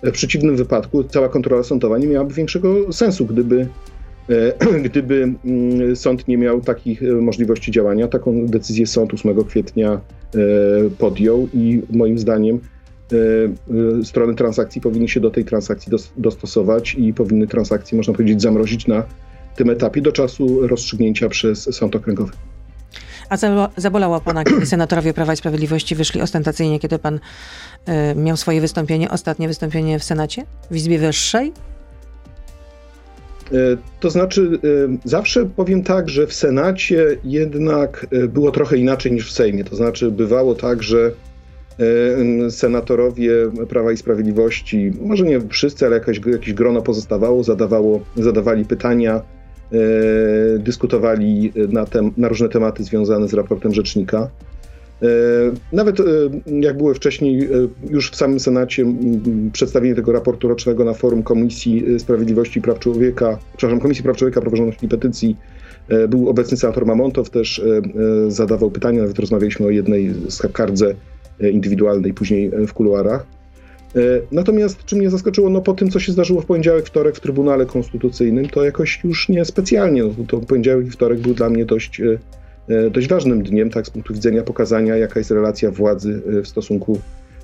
[0.03, 3.67] w przeciwnym wypadku cała kontrola sądowa nie miałaby większego sensu, gdyby
[4.85, 9.99] gdyby mm, sąd nie miał takich e, możliwości działania, taką decyzję sąd 8 kwietnia e,
[10.97, 12.59] podjął i moim zdaniem
[14.03, 19.03] strony transakcji powinny się do tej transakcji dostosować i powinny transakcje, można powiedzieć, zamrozić na
[19.55, 22.31] tym etapie do czasu rozstrzygnięcia przez sąd okręgowy.
[23.29, 23.37] A
[23.77, 29.09] zabolało pana, kiedy senatorowie Prawa i Sprawiedliwości wyszli ostentacyjnie, kiedy pan y, miał swoje wystąpienie,
[29.09, 31.53] ostatnie wystąpienie w Senacie, w Izbie Wyższej?
[33.51, 39.11] E, to znaczy, e, zawsze powiem tak, że w Senacie jednak e, było trochę inaczej
[39.11, 39.63] niż w Sejmie.
[39.63, 41.11] To znaczy, bywało tak, że
[42.49, 43.31] senatorowie
[43.69, 49.21] Prawa i Sprawiedliwości, może nie wszyscy, ale jakieś, jakieś grono pozostawało, zadawało, zadawali pytania,
[50.59, 54.29] dyskutowali na, tem, na różne tematy związane z raportem rzecznika.
[55.01, 55.05] E,
[55.71, 56.03] nawet e,
[56.59, 57.47] jak było wcześniej, e,
[57.89, 58.85] już w samym Senacie
[59.53, 64.41] przedstawienie tego raportu rocznego na forum Komisji Sprawiedliwości i Praw Człowieka, przepraszam, Komisji Praw Człowieka,
[64.41, 65.37] Praworządności i Petycji,
[66.09, 67.61] był obecny senator Mamontow, też
[68.27, 70.95] zadawał pytania, nawet rozmawialiśmy o jednej skarbce
[71.51, 73.25] indywidualnej, później w kuluarach.
[74.31, 77.65] Natomiast czy mnie zaskoczyło, no po tym, co się zdarzyło w poniedziałek, wtorek w Trybunale
[77.65, 80.03] Konstytucyjnym, to jakoś już nie specjalnie.
[80.03, 82.01] No, to poniedziałek i wtorek był dla mnie dość
[82.91, 86.99] dość ważnym dniem, tak z punktu widzenia pokazania, jaka jest relacja władzy e, w stosunku,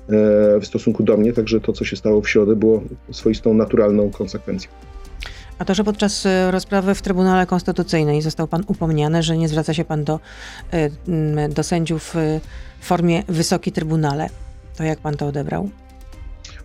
[0.08, 1.32] e, w stosunku do mnie.
[1.32, 4.70] Także to, co się stało w środę, było swoistą naturalną konsekwencją.
[5.58, 9.74] A to, że podczas e, rozprawy w Trybunale Konstytucyjnym został pan upomniany, że nie zwraca
[9.74, 10.20] się pan do,
[10.72, 12.40] e, do sędziów e,
[12.80, 14.28] w formie Wysoki Trybunale,
[14.76, 15.70] to jak pan to odebrał?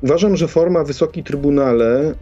[0.01, 2.13] Uważam, że forma Wysoki Trybunale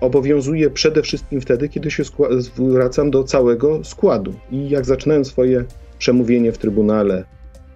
[0.00, 2.02] obowiązuje przede wszystkim wtedy, kiedy się
[2.38, 4.34] zwracam do całego składu.
[4.50, 5.64] I jak zaczynałem swoje
[5.98, 7.24] przemówienie w Trybunale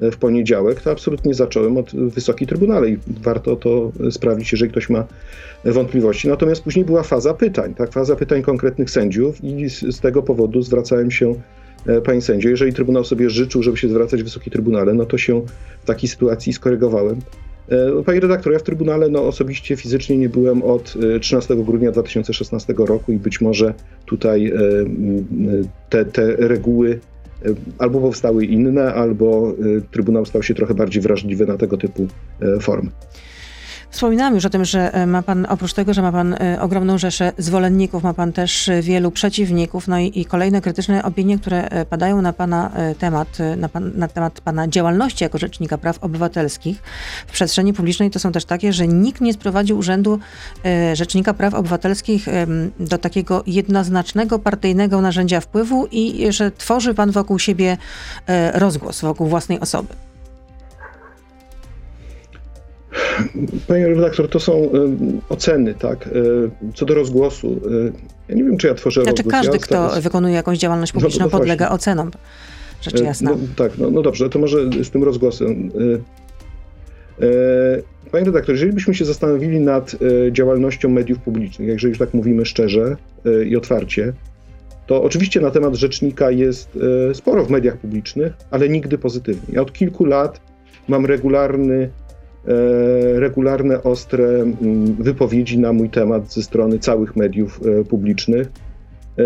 [0.01, 5.05] w poniedziałek, to absolutnie zacząłem od Wysokiej Trybunale i warto to sprawdzić, jeżeli ktoś ma
[5.65, 6.29] wątpliwości.
[6.29, 10.63] Natomiast później była faza pytań, tak, faza pytań konkretnych sędziów i z, z tego powodu
[10.63, 11.35] zwracałem się
[11.87, 15.19] e, Panie sędzio, jeżeli Trybunał sobie życzył, żeby się zwracać w Wysokiej Trybunale, no to
[15.19, 15.43] się
[15.83, 17.19] w takiej sytuacji skorygowałem.
[17.69, 21.93] E, panie redaktor, ja w Trybunale no, osobiście fizycznie nie byłem od 13 e, grudnia
[21.93, 23.75] 2016 roku i być może
[24.07, 24.53] tutaj
[25.91, 26.99] te, te reguły
[27.79, 29.55] albo powstały inne, albo
[29.91, 32.07] Trybunał stał się trochę bardziej wrażliwy na tego typu
[32.61, 32.91] formy.
[33.93, 36.99] Wspominałam już o tym, że e, ma pan, oprócz tego, że ma pan e, ogromną
[36.99, 41.69] rzeszę zwolenników, ma pan też e, wielu przeciwników, no i, i kolejne krytyczne opinie, które
[41.91, 46.83] padają na pana temat, na, pan, na temat pana działalności jako Rzecznika Praw Obywatelskich
[47.27, 50.19] w przestrzeni publicznej, to są też takie, że nikt nie sprowadził Urzędu
[50.93, 52.27] Rzecznika Praw Obywatelskich
[52.81, 57.77] do takiego jednoznacznego partyjnego narzędzia wpływu i że tworzy pan wokół siebie
[58.55, 60.12] rozgłos, wokół własnej osoby.
[63.69, 64.69] Panie redaktor, to są y,
[65.29, 66.07] oceny, tak?
[66.07, 67.61] Y, co do rozgłosu.
[67.71, 67.93] Y,
[68.29, 69.33] ja nie wiem, czy ja tworzę znaczy, rozgłos.
[69.33, 72.11] każdy, ja kto wykonuje jakąś działalność no, publiczną, no, no podlega ocenom.
[72.83, 73.31] Rzecz jasna.
[73.31, 75.71] No, tak, no, no dobrze, to może z tym rozgłosem.
[78.13, 79.97] Panie redaktor, jeżeli byśmy się zastanowili nad
[80.33, 82.97] działalnością mediów publicznych, jeżeli już tak mówimy szczerze
[83.47, 84.13] i otwarcie,
[84.87, 86.79] to oczywiście na temat rzecznika jest
[87.15, 89.55] sporo w mediach publicznych, ale nigdy pozytywnie.
[89.55, 90.41] Ja od kilku lat
[90.89, 92.02] mam regularny E,
[93.15, 98.49] regularne, ostre mm, wypowiedzi na mój temat ze strony całych mediów e, publicznych.
[99.19, 99.23] E,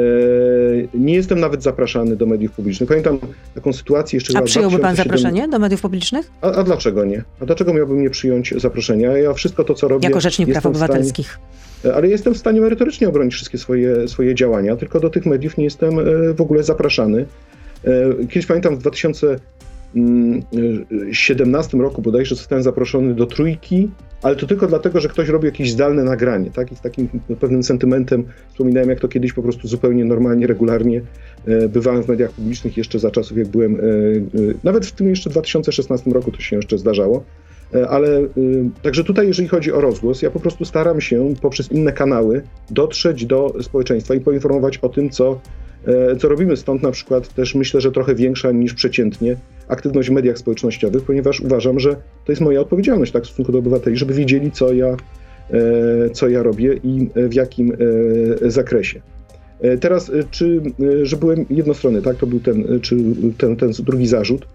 [0.95, 2.89] nie jestem nawet zapraszany do mediów publicznych.
[2.89, 3.19] Pamiętam
[3.55, 4.39] taką sytuację jeszcze.
[4.39, 6.31] A przyjąłby pan zaproszenie do mediów publicznych?
[6.41, 7.23] A, a, dlaczego nie?
[7.41, 9.19] A dlaczego miałbym nie przyjąć zaproszenia?
[9.19, 10.09] Ja wszystko to, co robię.
[10.09, 11.39] Jako rzecznik praw obywatelskich.
[11.79, 15.57] Stanie, ale jestem w stanie merytorycznie obronić wszystkie swoje, swoje działania, tylko do tych mediów
[15.57, 15.95] nie jestem
[16.35, 17.27] w ogóle zapraszany.
[18.29, 19.39] Kiedyś pamiętam w 2000
[19.95, 23.91] 2017 roku bodajże zostałem zaproszony do trójki,
[24.23, 26.73] ale to tylko dlatego, że ktoś robi jakieś zdalne nagranie, tak?
[26.73, 27.09] I z takim
[27.41, 31.03] pewnym sentymentem wspominałem, jak to kiedyś po prostu zupełnie normalnie, regularnie
[31.47, 33.83] e, bywałem w mediach publicznych jeszcze za czasów, jak byłem, e, e,
[34.65, 37.25] nawet w tym jeszcze 2016 roku to się jeszcze zdarzało.
[37.89, 38.23] Ale
[38.83, 43.27] także tutaj, jeżeli chodzi o rozgłos, ja po prostu staram się poprzez inne kanały dotrzeć
[43.27, 45.41] do społeczeństwa i poinformować o tym, co
[46.19, 46.57] co robimy.
[46.57, 49.37] Stąd na przykład też myślę, że trochę większa niż przeciętnie
[49.69, 53.59] aktywność w mediach społecznościowych, ponieważ uważam, że to jest moja odpowiedzialność tak, w stosunku do
[53.59, 54.97] obywateli, żeby wiedzieli, co ja,
[55.51, 59.01] e, co ja robię i w jakim e, zakresie.
[59.81, 60.63] Teraz, czy,
[61.03, 62.97] że byłem jednostronny, tak, to był ten, czy
[63.39, 64.47] ten, ten drugi zarzut.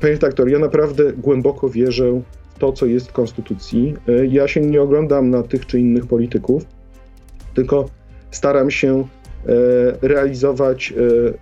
[0.00, 2.22] Panie redaktor, ja naprawdę głęboko wierzę
[2.54, 3.94] w to, co jest w Konstytucji.
[4.28, 6.64] Ja się nie oglądam na tych czy innych polityków,
[7.54, 7.88] tylko
[8.30, 9.21] staram się E,
[10.02, 11.32] realizować e, e,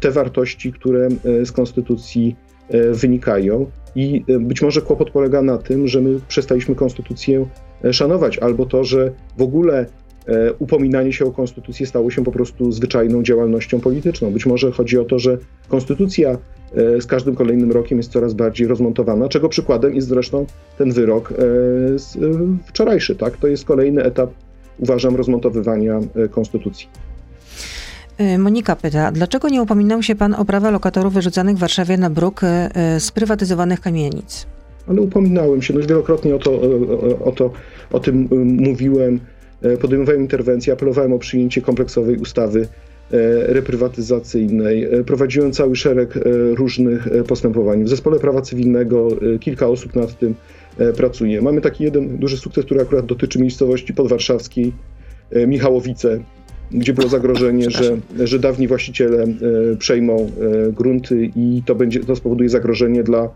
[0.00, 1.08] te wartości, które
[1.44, 2.36] z konstytucji
[2.92, 3.70] wynikają.
[3.94, 7.46] I być może kłopot polega na tym, że my przestaliśmy konstytucję
[7.92, 9.86] szanować, albo to, że w ogóle
[10.58, 14.30] upominanie się o konstytucję stało się po prostu zwyczajną działalnością polityczną.
[14.30, 16.38] Być może chodzi o to, że konstytucja
[17.00, 20.46] z każdym kolejnym rokiem jest coraz bardziej rozmontowana, czego przykładem jest zresztą
[20.78, 21.32] ten wyrok
[22.66, 23.16] wczorajszy.
[23.16, 23.36] Tak?
[23.36, 24.30] To jest kolejny etap,
[24.78, 26.88] uważam, rozmontowywania konstytucji.
[28.20, 32.10] Y, Monika pyta, dlaczego nie upominał się pan o prawa lokatorów wyrzucanych w Warszawie na
[32.10, 32.40] bruk
[32.98, 34.46] sprywatyzowanych y, kamienic?
[34.88, 37.50] Ale upominałem się, no wielokrotnie o to, o, o, to,
[37.92, 39.20] o tym mówiłem,
[39.62, 42.66] e, podejmowałem interwencje, apelowałem o przyjęcie kompleksowej ustawy e,
[43.52, 44.84] reprywatyzacyjnej.
[44.84, 46.14] E, prowadziłem cały szereg
[46.54, 47.84] różnych postępowań.
[47.84, 49.08] W Zespole Prawa Cywilnego
[49.40, 50.34] kilka osób nad tym
[50.96, 51.42] pracuje.
[51.42, 54.72] Mamy taki jeden duży sukces, który akurat dotyczy miejscowości podwarszawskiej,
[55.46, 56.20] Michałowice,
[56.70, 60.16] gdzie było zagrożenie, że, że dawni właściciele e, przejmą
[60.68, 63.28] e, grunty i to, będzie, to spowoduje zagrożenie dla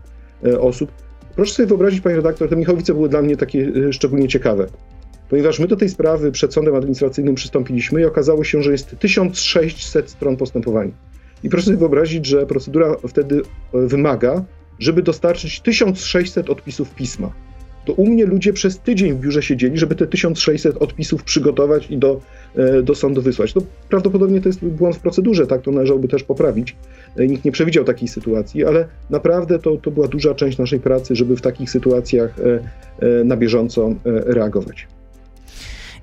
[0.45, 0.91] e, osób.
[1.35, 4.67] Proszę sobie wyobrazić, panie redaktor, te Michałowice były dla mnie takie szczególnie ciekawe,
[5.29, 10.09] ponieważ my do tej sprawy przed sądem administracyjnym przystąpiliśmy i okazało się, że jest 1600
[10.09, 10.91] stron postępowania.
[11.43, 13.41] I proszę sobie wyobrazić, że procedura wtedy
[13.73, 14.43] wymaga,
[14.79, 17.33] żeby dostarczyć 1600 odpisów pisma
[17.85, 21.97] to u mnie ludzie przez tydzień w biurze siedzieli, żeby te 1600 odpisów przygotować i
[21.97, 22.21] do,
[22.55, 23.55] e, do sądu wysłać.
[23.55, 26.75] No, prawdopodobnie to jest błąd w procedurze, tak to należałoby też poprawić.
[27.15, 31.15] E, nikt nie przewidział takiej sytuacji, ale naprawdę to, to była duża część naszej pracy,
[31.15, 34.87] żeby w takich sytuacjach e, na bieżąco reagować.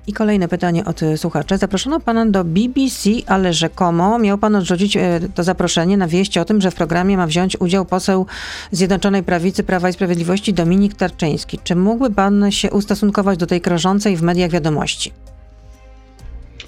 [0.07, 1.57] I kolejne pytanie od słuchacza.
[1.57, 6.45] Zaproszono pana do BBC, ale rzekomo miał pan odrzucić e, to zaproszenie na wieść o
[6.45, 8.25] tym, że w programie ma wziąć udział poseł
[8.71, 11.59] Zjednoczonej Prawicy Prawa i Sprawiedliwości Dominik Tarczyński.
[11.63, 15.11] Czy mógłby pan się ustosunkować do tej krążącej w mediach wiadomości?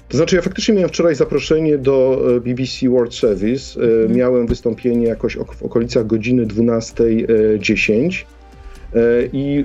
[0.08, 3.80] To znaczy, ja faktycznie miałem wczoraj zaproszenie do e, BBC World Service.
[3.80, 4.16] Mhm.
[4.16, 8.24] Miałem wystąpienie jakoś w okolicach godziny 12.10.
[9.32, 9.64] I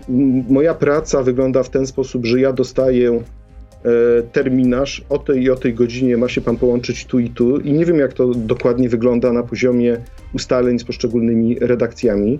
[0.49, 3.38] moja praca wygląda w ten sposób, że ja dostaję E,
[4.31, 7.73] terminarz o tej i o tej godzinie ma się pan połączyć tu i tu i
[7.73, 9.97] nie wiem jak to dokładnie wygląda na poziomie
[10.33, 12.39] ustaleń z poszczególnymi redakcjami.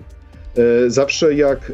[0.56, 1.72] E, zawsze jak,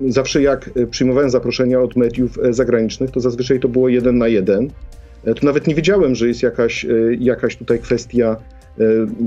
[0.00, 4.70] e, zawsze jak przyjmowałem zaproszenia od mediów zagranicznych, to zazwyczaj to było jeden na jeden.
[5.36, 6.86] Tu nawet nie wiedziałem, że jest jakaś,
[7.18, 8.36] jakaś tutaj kwestia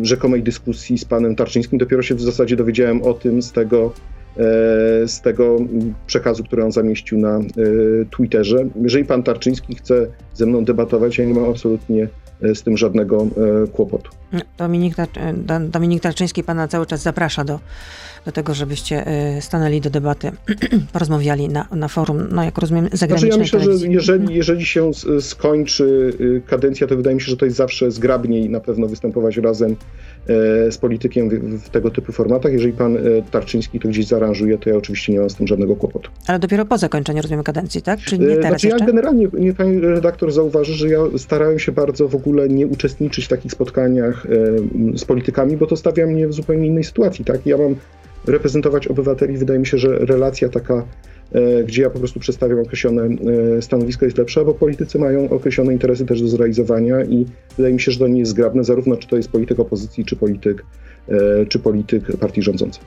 [0.02, 1.80] rzekomej dyskusji z panem Tarczyńskim.
[1.80, 4.21] Dopiero się w zasadzie dowiedziałem o tym z tego, E,
[5.06, 5.58] z tego
[6.08, 7.44] przekazu, który on zamieścił na e,
[8.12, 8.66] Twitterze.
[8.82, 13.28] Jeżeli pan Tarczyński chce ze mną debatować, ja nie mam absolutnie e, z tym żadnego
[13.74, 14.12] kłopotu.
[14.58, 14.96] Dominik,
[15.70, 17.60] Dominik Tarczyński pana cały czas zaprasza do,
[18.26, 19.06] do tego, żebyście
[19.40, 20.32] stanęli do debaty,
[20.94, 24.92] porozmawiali na, na forum, no jak rozumiem, zagranicznej znaczy ja myślę, że jeżeli, jeżeli się
[25.20, 26.14] skończy
[26.48, 29.76] kadencja, to wydaje mi się, że to jest zawsze zgrabniej na pewno występować razem
[30.30, 32.54] E, z politykiem w, w, tego typu formatach.
[32.54, 33.00] Jeżeli pan e,
[33.32, 36.10] Tarczyński to gdzieś zaaranżuje, to ja oczywiście nie mam z tym żadnego kłopotu.
[36.28, 38.00] Ale dopiero po zakończeniu, rozumiem, kadencji, tak?
[38.00, 38.80] Czy nie e, teraz znaczy, jeszcze?
[38.80, 43.26] ja generalnie, nie pani redaktor zauważy, że ja starałem się bardzo w ogóle nie uczestniczyć
[43.26, 44.28] w takich spotkaniach
[44.96, 47.46] z politykami, bo to stawia mnie w zupełnie innej sytuacji, tak?
[47.46, 47.76] Ja mam
[48.28, 49.38] reprezentować obywateli.
[49.38, 50.84] Wydaje mi się, że relacja taka
[51.32, 53.04] E, gdzie ja po prostu przedstawiam określone
[53.58, 57.26] e, stanowisko jest lepsze, bo politycy mają określone interesy też do zrealizowania i
[57.58, 60.16] wydaje mi się, że to nie jest zgrabne, zarówno czy to jest polityk opozycji, czy
[60.16, 60.66] polityk,
[61.10, 62.84] e, czy polityk partii rządzącej.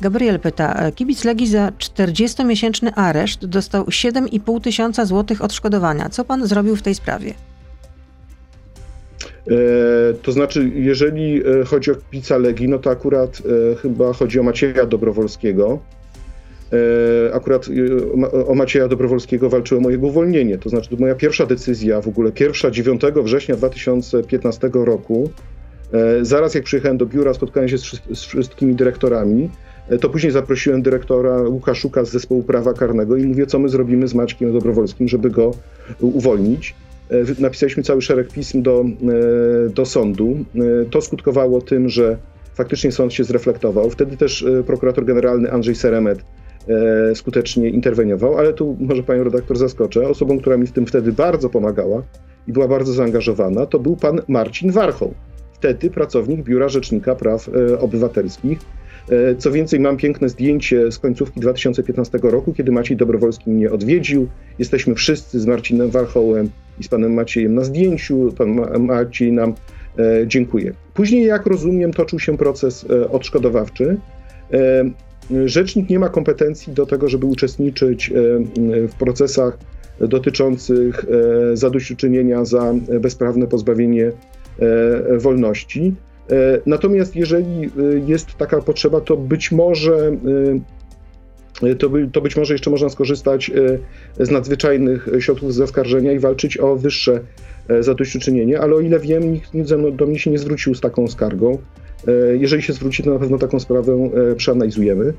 [0.00, 6.08] Gabriel pyta, kibic Legii za 40-miesięczny areszt dostał 7,5 tysiąca złotych odszkodowania.
[6.08, 7.34] Co pan zrobił w tej sprawie?
[10.22, 13.42] To znaczy, jeżeli chodzi o kibica Legii, no to akurat
[13.82, 15.80] chyba chodzi o Macieja Dobrowolskiego,
[16.72, 20.58] E, akurat e, o Macieja Dobrowolskiego walczyłem o jego uwolnienie.
[20.58, 25.30] To znaczy, to moja pierwsza decyzja, w ogóle pierwsza 9 września 2015 roku,
[25.92, 29.50] e, zaraz jak przyjechałem do biura, spotkałem się z, wszystkimi dyrektorami,
[30.00, 34.14] to później zaprosiłem dyrektora Łukaszuka z zespołu prawa karnego i mówię, co my zrobimy z
[34.14, 35.50] Maćkiem Dobrowolskim, żeby go
[36.00, 36.74] uwolnić.
[37.38, 38.84] Napisaliśmy cały szereg pism do,
[39.74, 40.36] do sądu.
[40.90, 42.16] To skutkowało tym, że
[42.54, 43.90] faktycznie sąd się zreflektował.
[43.90, 46.24] Wtedy też prokurator generalny Andrzej Seremet
[46.68, 50.08] E, skutecznie interweniował, ale tu może panią redaktor zaskoczę.
[50.08, 52.02] Osobą, która mi w tym wtedy bardzo pomagała
[52.48, 55.14] i była bardzo zaangażowana, to był pan Marcin Warchoł,
[55.52, 58.58] wtedy pracownik Biura Rzecznika Praw e, Obywatelskich.
[59.10, 64.28] E, co więcej, mam piękne zdjęcie z końcówki 2015 roku, kiedy Maciej Dobrowolski mnie odwiedził.
[64.58, 68.32] Jesteśmy wszyscy z Marcinem Warchołem i z panem Maciejem na zdjęciu.
[68.38, 69.54] Pan Maciej nam
[70.26, 70.72] dziękuję.
[70.94, 73.96] Później, jak rozumiem, toczył się proces odszkodowawczy.
[75.44, 78.12] Rzecznik nie ma kompetencji do tego, żeby uczestniczyć e,
[78.88, 79.58] w procesach
[80.00, 81.04] dotyczących
[81.52, 84.12] e, zadośćuczynienia za bezprawne pozbawienie
[84.58, 85.94] e, wolności.
[86.66, 87.70] Natomiast jeżeli
[88.06, 90.16] jest taka potrzeba, to być może
[91.78, 93.50] to, by, to być może jeszcze można skorzystać
[94.20, 97.20] z nadzwyczajnych środków zaskarżenia i walczyć o wyższe
[97.80, 99.52] zadośćuczynienie, ale o ile wiem, nikt,
[99.92, 101.58] do mnie się nie zwrócił z taką skargą.
[102.08, 105.12] E, jeżeli się zwróci, to na pewno taką sprawę e, przeanalizujemy.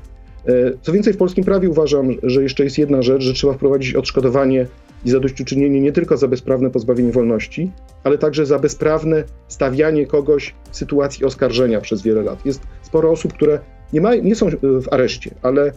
[0.46, 3.94] E, co więcej, w polskim prawie uważam, że jeszcze jest jedna rzecz, że trzeba wprowadzić
[3.94, 4.66] odszkodowanie
[5.04, 7.70] i zadośćuczynienie nie tylko za bezprawne pozbawienie wolności,
[8.04, 12.46] ale także za bezprawne stawianie kogoś w sytuacji oskarżenia przez wiele lat.
[12.46, 13.58] Jest sporo osób, które
[13.92, 15.72] nie, ma, nie są w areszcie, ale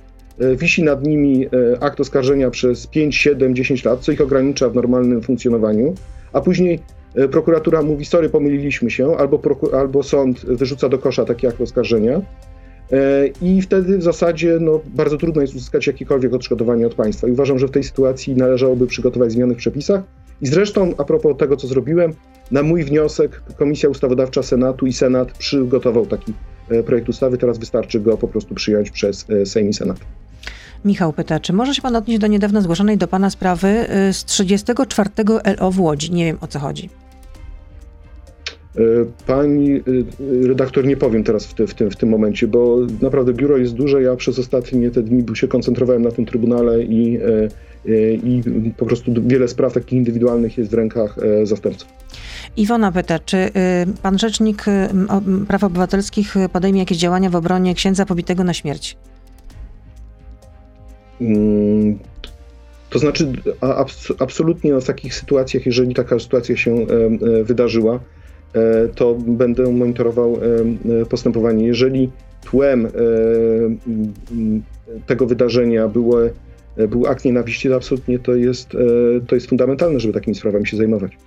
[0.56, 1.48] wisi nad nimi
[1.80, 5.94] akt oskarżenia przez 5, 7, 10 lat, co ich ogranicza w normalnym funkcjonowaniu,
[6.34, 6.80] a później
[7.16, 9.42] E, prokuratura mówi, sorry, pomyliliśmy się, albo,
[9.74, 12.22] albo sąd wyrzuca do kosza takie akt oskarżenia.
[12.92, 17.28] E, I wtedy w zasadzie no, bardzo trudno jest uzyskać jakiekolwiek odszkodowanie od państwa.
[17.28, 20.04] I uważam, że w tej sytuacji należałoby przygotować zmiany w przepisach.
[20.42, 22.14] I zresztą, a propos tego, co zrobiłem,
[22.52, 26.34] na mój wniosek Komisja Ustawodawcza Senatu i Senat przygotował taki
[26.70, 27.38] e, projekt ustawy.
[27.38, 29.98] Teraz wystarczy go po prostu przyjąć przez Sejm i Senat.
[30.86, 35.10] Michał pyta, czy może się pan odnieść do niedawno zgłoszonej do pana sprawy z 34
[35.60, 36.12] LO w Łodzi?
[36.12, 36.90] Nie wiem o co chodzi.
[38.78, 38.82] E,
[39.28, 39.82] pani e,
[40.48, 43.74] redaktor, nie powiem teraz w, te, w, tym, w tym momencie, bo naprawdę biuro jest
[43.74, 44.02] duże.
[44.02, 47.50] Ja przez ostatnie te dni się koncentrowałem na tym trybunale i, e,
[48.14, 48.44] i
[48.78, 51.90] po prostu wiele spraw takich indywidualnych jest w rękach zastępców.
[52.58, 53.50] Iwona pyta, czy
[54.02, 54.66] pan rzecznik
[55.48, 58.98] praw obywatelskich podejmie jakieś działania w obronie księdza pobitego na śmierć?
[61.22, 62.00] Mm,
[62.90, 66.86] To znaczy, abs absolutnie w takich sytuacjach, jeżeli taka sytuacja się
[67.44, 68.00] wydarzyła,
[68.96, 70.38] to będę monitorował
[71.10, 71.68] postępowanie.
[71.68, 72.10] Jeżeli
[72.46, 72.88] tłem
[75.06, 76.18] tego wydarzenia było,
[76.90, 78.70] był akt nienawiści, to absolutnie to jest,
[79.28, 81.18] to jest fundamentalne, żeby takimi sprawami się zajmować.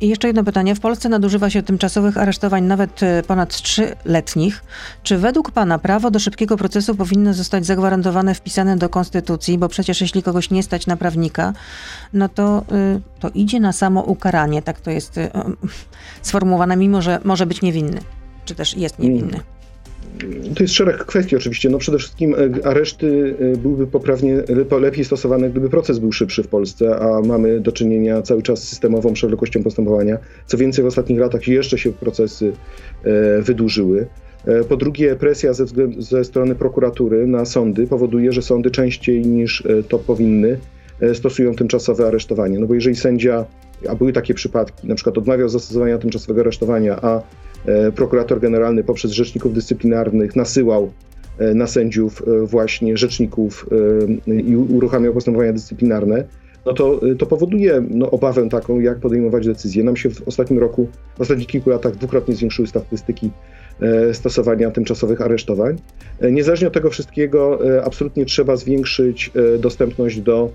[0.00, 0.74] I jeszcze jedno pytanie.
[0.74, 4.64] W Polsce nadużywa się tymczasowych aresztowań nawet e, ponad trzyletnich.
[5.02, 9.58] Czy według Pana prawo do szybkiego procesu powinno zostać zagwarantowane, wpisane do Konstytucji?
[9.58, 11.52] Bo przecież jeśli kogoś nie stać na prawnika,
[12.12, 14.62] no to, y, to idzie na samo ukaranie.
[14.62, 15.30] Tak to jest y,
[16.22, 18.00] sformułowane, mimo że może być niewinny.
[18.44, 19.40] Czy też jest niewinny.
[20.56, 21.70] To jest szereg kwestii oczywiście.
[21.70, 24.42] No przede wszystkim e, areszty e, byłyby poprawnie,
[24.80, 28.68] lepiej stosowane, gdyby proces był szybszy w Polsce, a mamy do czynienia cały czas z
[28.68, 30.18] systemową przewlekłością postępowania.
[30.46, 32.52] Co więcej, w ostatnich latach jeszcze się procesy
[33.04, 34.06] e, wydłużyły.
[34.68, 35.64] Po drugie, presja ze,
[35.98, 40.58] ze strony prokuratury na sądy powoduje, że sądy częściej niż to powinny
[41.14, 42.58] stosują tymczasowe aresztowanie.
[42.58, 43.44] No bo jeżeli sędzia,
[43.88, 47.22] a były takie przypadki, na przykład odmawiał zastosowania tymczasowego aresztowania, a
[47.53, 47.53] E,
[47.94, 50.92] prokurator generalny poprzez rzeczników dyscyplinarnych nasyłał
[51.38, 53.66] e, na sędziów e, właśnie rzeczników
[54.26, 56.24] i uruchamiał postępowania dyscyplinarne,
[56.66, 59.84] no to, to powoduje no, obawę taką, jak podejmować decyzje.
[59.84, 60.88] Nam się w ostatnim roku,
[61.18, 63.30] w ostatnich kilku latach dwukrotnie zwiększyły statystyki
[64.12, 65.76] stosowania tymczasowych aresztowań.
[66.32, 70.50] Niezależnie od tego wszystkiego, absolutnie trzeba zwiększyć dostępność do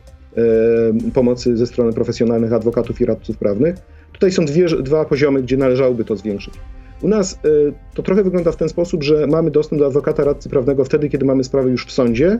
[1.13, 3.75] pomocy ze strony profesjonalnych adwokatów i radców prawnych.
[4.13, 6.53] Tutaj są dwie, dwa poziomy, gdzie należałoby to zwiększyć.
[7.01, 10.49] U nas y, to trochę wygląda w ten sposób, że mamy dostęp do adwokata radcy
[10.49, 12.39] prawnego wtedy, kiedy mamy sprawę już w sądzie.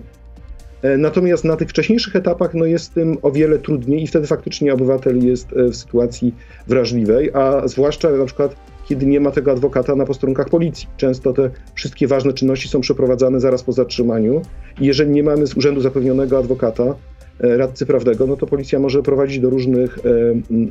[0.82, 4.74] E, natomiast na tych wcześniejszych etapach no jest tym o wiele trudniej i wtedy faktycznie
[4.74, 6.36] obywatel jest e, w sytuacji
[6.68, 8.56] wrażliwej, a zwłaszcza na przykład
[8.90, 10.88] kiedy nie ma tego adwokata na posterunkach policji.
[10.98, 14.42] Często te wszystkie ważne czynności są przeprowadzane zaraz po zatrzymaniu
[14.82, 16.96] i jeżeli nie mamy z urzędu zapewnionego adwokata,
[17.40, 19.98] radcy prawnego, no to policja może prowadzić do różnych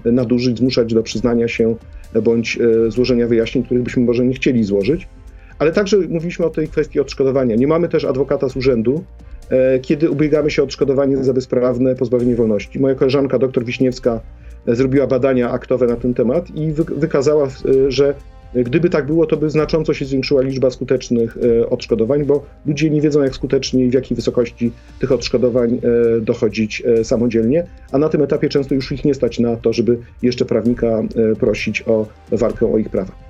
[0.04, 1.76] e, nadużyć, zmuszać do przyznania się
[2.22, 5.08] bądź e, złożenia wyjaśnień, których byśmy może nie chcieli złożyć.
[5.58, 7.56] Ale także mówiliśmy o tej kwestii odszkodowania.
[7.56, 9.04] Nie mamy też adwokata z urzędu,
[9.82, 12.80] kiedy ubiegamy się o odszkodowanie za bezprawne pozbawienie wolności.
[12.80, 14.20] Moja koleżanka dr Wiśniewska
[14.66, 17.48] zrobiła badania aktowe na ten temat i wykazała,
[17.88, 18.14] że
[18.54, 23.00] Gdyby tak było, to by znacząco się zwiększyła liczba skutecznych e, odszkodowań, bo ludzie nie
[23.00, 28.08] wiedzą, jak skutecznie i w jakiej wysokości tych odszkodowań e, dochodzić e, samodzielnie, a na
[28.08, 31.02] tym etapie często już ich nie stać na to, żeby jeszcze prawnika
[31.40, 33.27] prosić o walkę o ich prawa.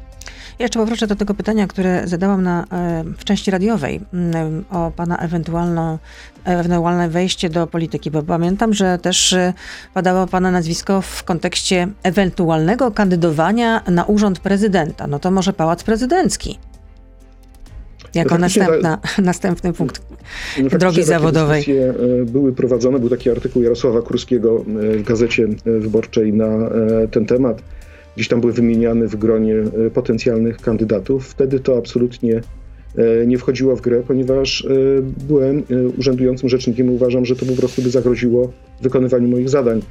[0.59, 5.17] Jeszcze powrócę do tego pytania, które zadałam na, e, w części radiowej mm, o pana
[5.17, 5.99] ewentualną,
[6.45, 9.53] ewentualne wejście do polityki, bo pamiętam, że też e,
[9.95, 15.07] padało pana nazwisko w kontekście ewentualnego kandydowania na urząd prezydenta.
[15.07, 16.59] No to może pałac prezydencki.
[18.15, 20.03] Jako następna, następny punkt
[20.63, 21.65] no drogi zawodowej.
[21.71, 24.65] E, były prowadzone, był taki artykuł Jarosława Kurskiego
[24.99, 26.71] w gazecie wyborczej na
[27.11, 27.63] ten temat
[28.19, 31.29] gdzieś tam były wymieniane w gronie e, potencjalnych kandydatów.
[31.29, 32.41] Wtedy to absolutnie
[32.97, 34.69] e, nie wchodziło w grę, ponieważ e,
[35.29, 35.63] byłem
[35.99, 38.53] urzędującym rzecznikiem i uważam, że to po prostu by zagroziło
[38.83, 39.83] wykonywaniu moich zadań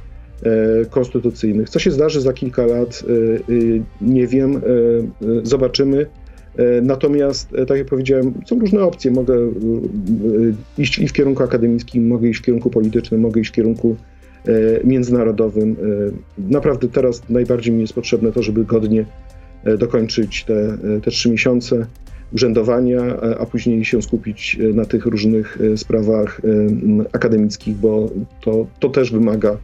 [0.90, 1.70] konstytucyjnych.
[1.70, 3.04] Co się zdarzy za kilka lat,
[4.00, 4.60] nie wiem,
[5.42, 6.06] zobaczymy.
[6.82, 9.10] Natomiast, tak jak powiedziałem, są różne opcje.
[9.10, 9.34] Mogę
[10.78, 13.96] iść i w kierunku akademickim, mogę iść w kierunku politycznym, mogę iść w kierunku
[14.84, 15.76] międzynarodowym.
[16.38, 19.04] E, naprawdę teraz najbardziej mi jest potrzebne to, żeby godnie
[19.64, 21.86] e, dokończyć te, te trzy miesiące
[22.32, 23.00] urzędowania,
[23.40, 26.40] a później się skupić na tych różnych sprawach
[27.12, 29.56] akademickich, bo to, to też wymaga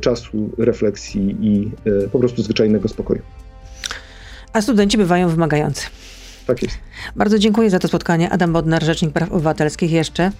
[0.00, 1.70] czasu, refleksji i
[2.12, 3.22] po prostu zwyczajnego spokoju.
[4.52, 5.86] A studenci bywają wymagający.
[6.46, 6.78] Tak jest.
[7.16, 8.30] Bardzo dziękuję za to spotkanie.
[8.30, 10.30] Adam Bodnar, Rzecznik Praw Obywatelskich jeszcze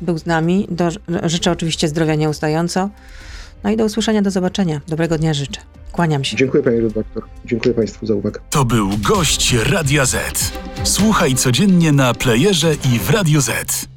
[0.00, 0.68] był z nami.
[0.70, 0.88] Do,
[1.24, 2.90] życzę oczywiście zdrowia nieustająco.
[3.64, 4.80] No i do usłyszenia, do zobaczenia.
[4.88, 5.60] Dobrego dnia życzę.
[5.92, 6.36] Kłaniam się.
[6.36, 7.22] Dziękuję panie redaktor.
[7.44, 8.40] Dziękuję państwu za uwagę.
[8.50, 10.52] To był gość Radia Z.
[10.84, 13.88] Słuchaj codziennie na playerze i w Radio Z.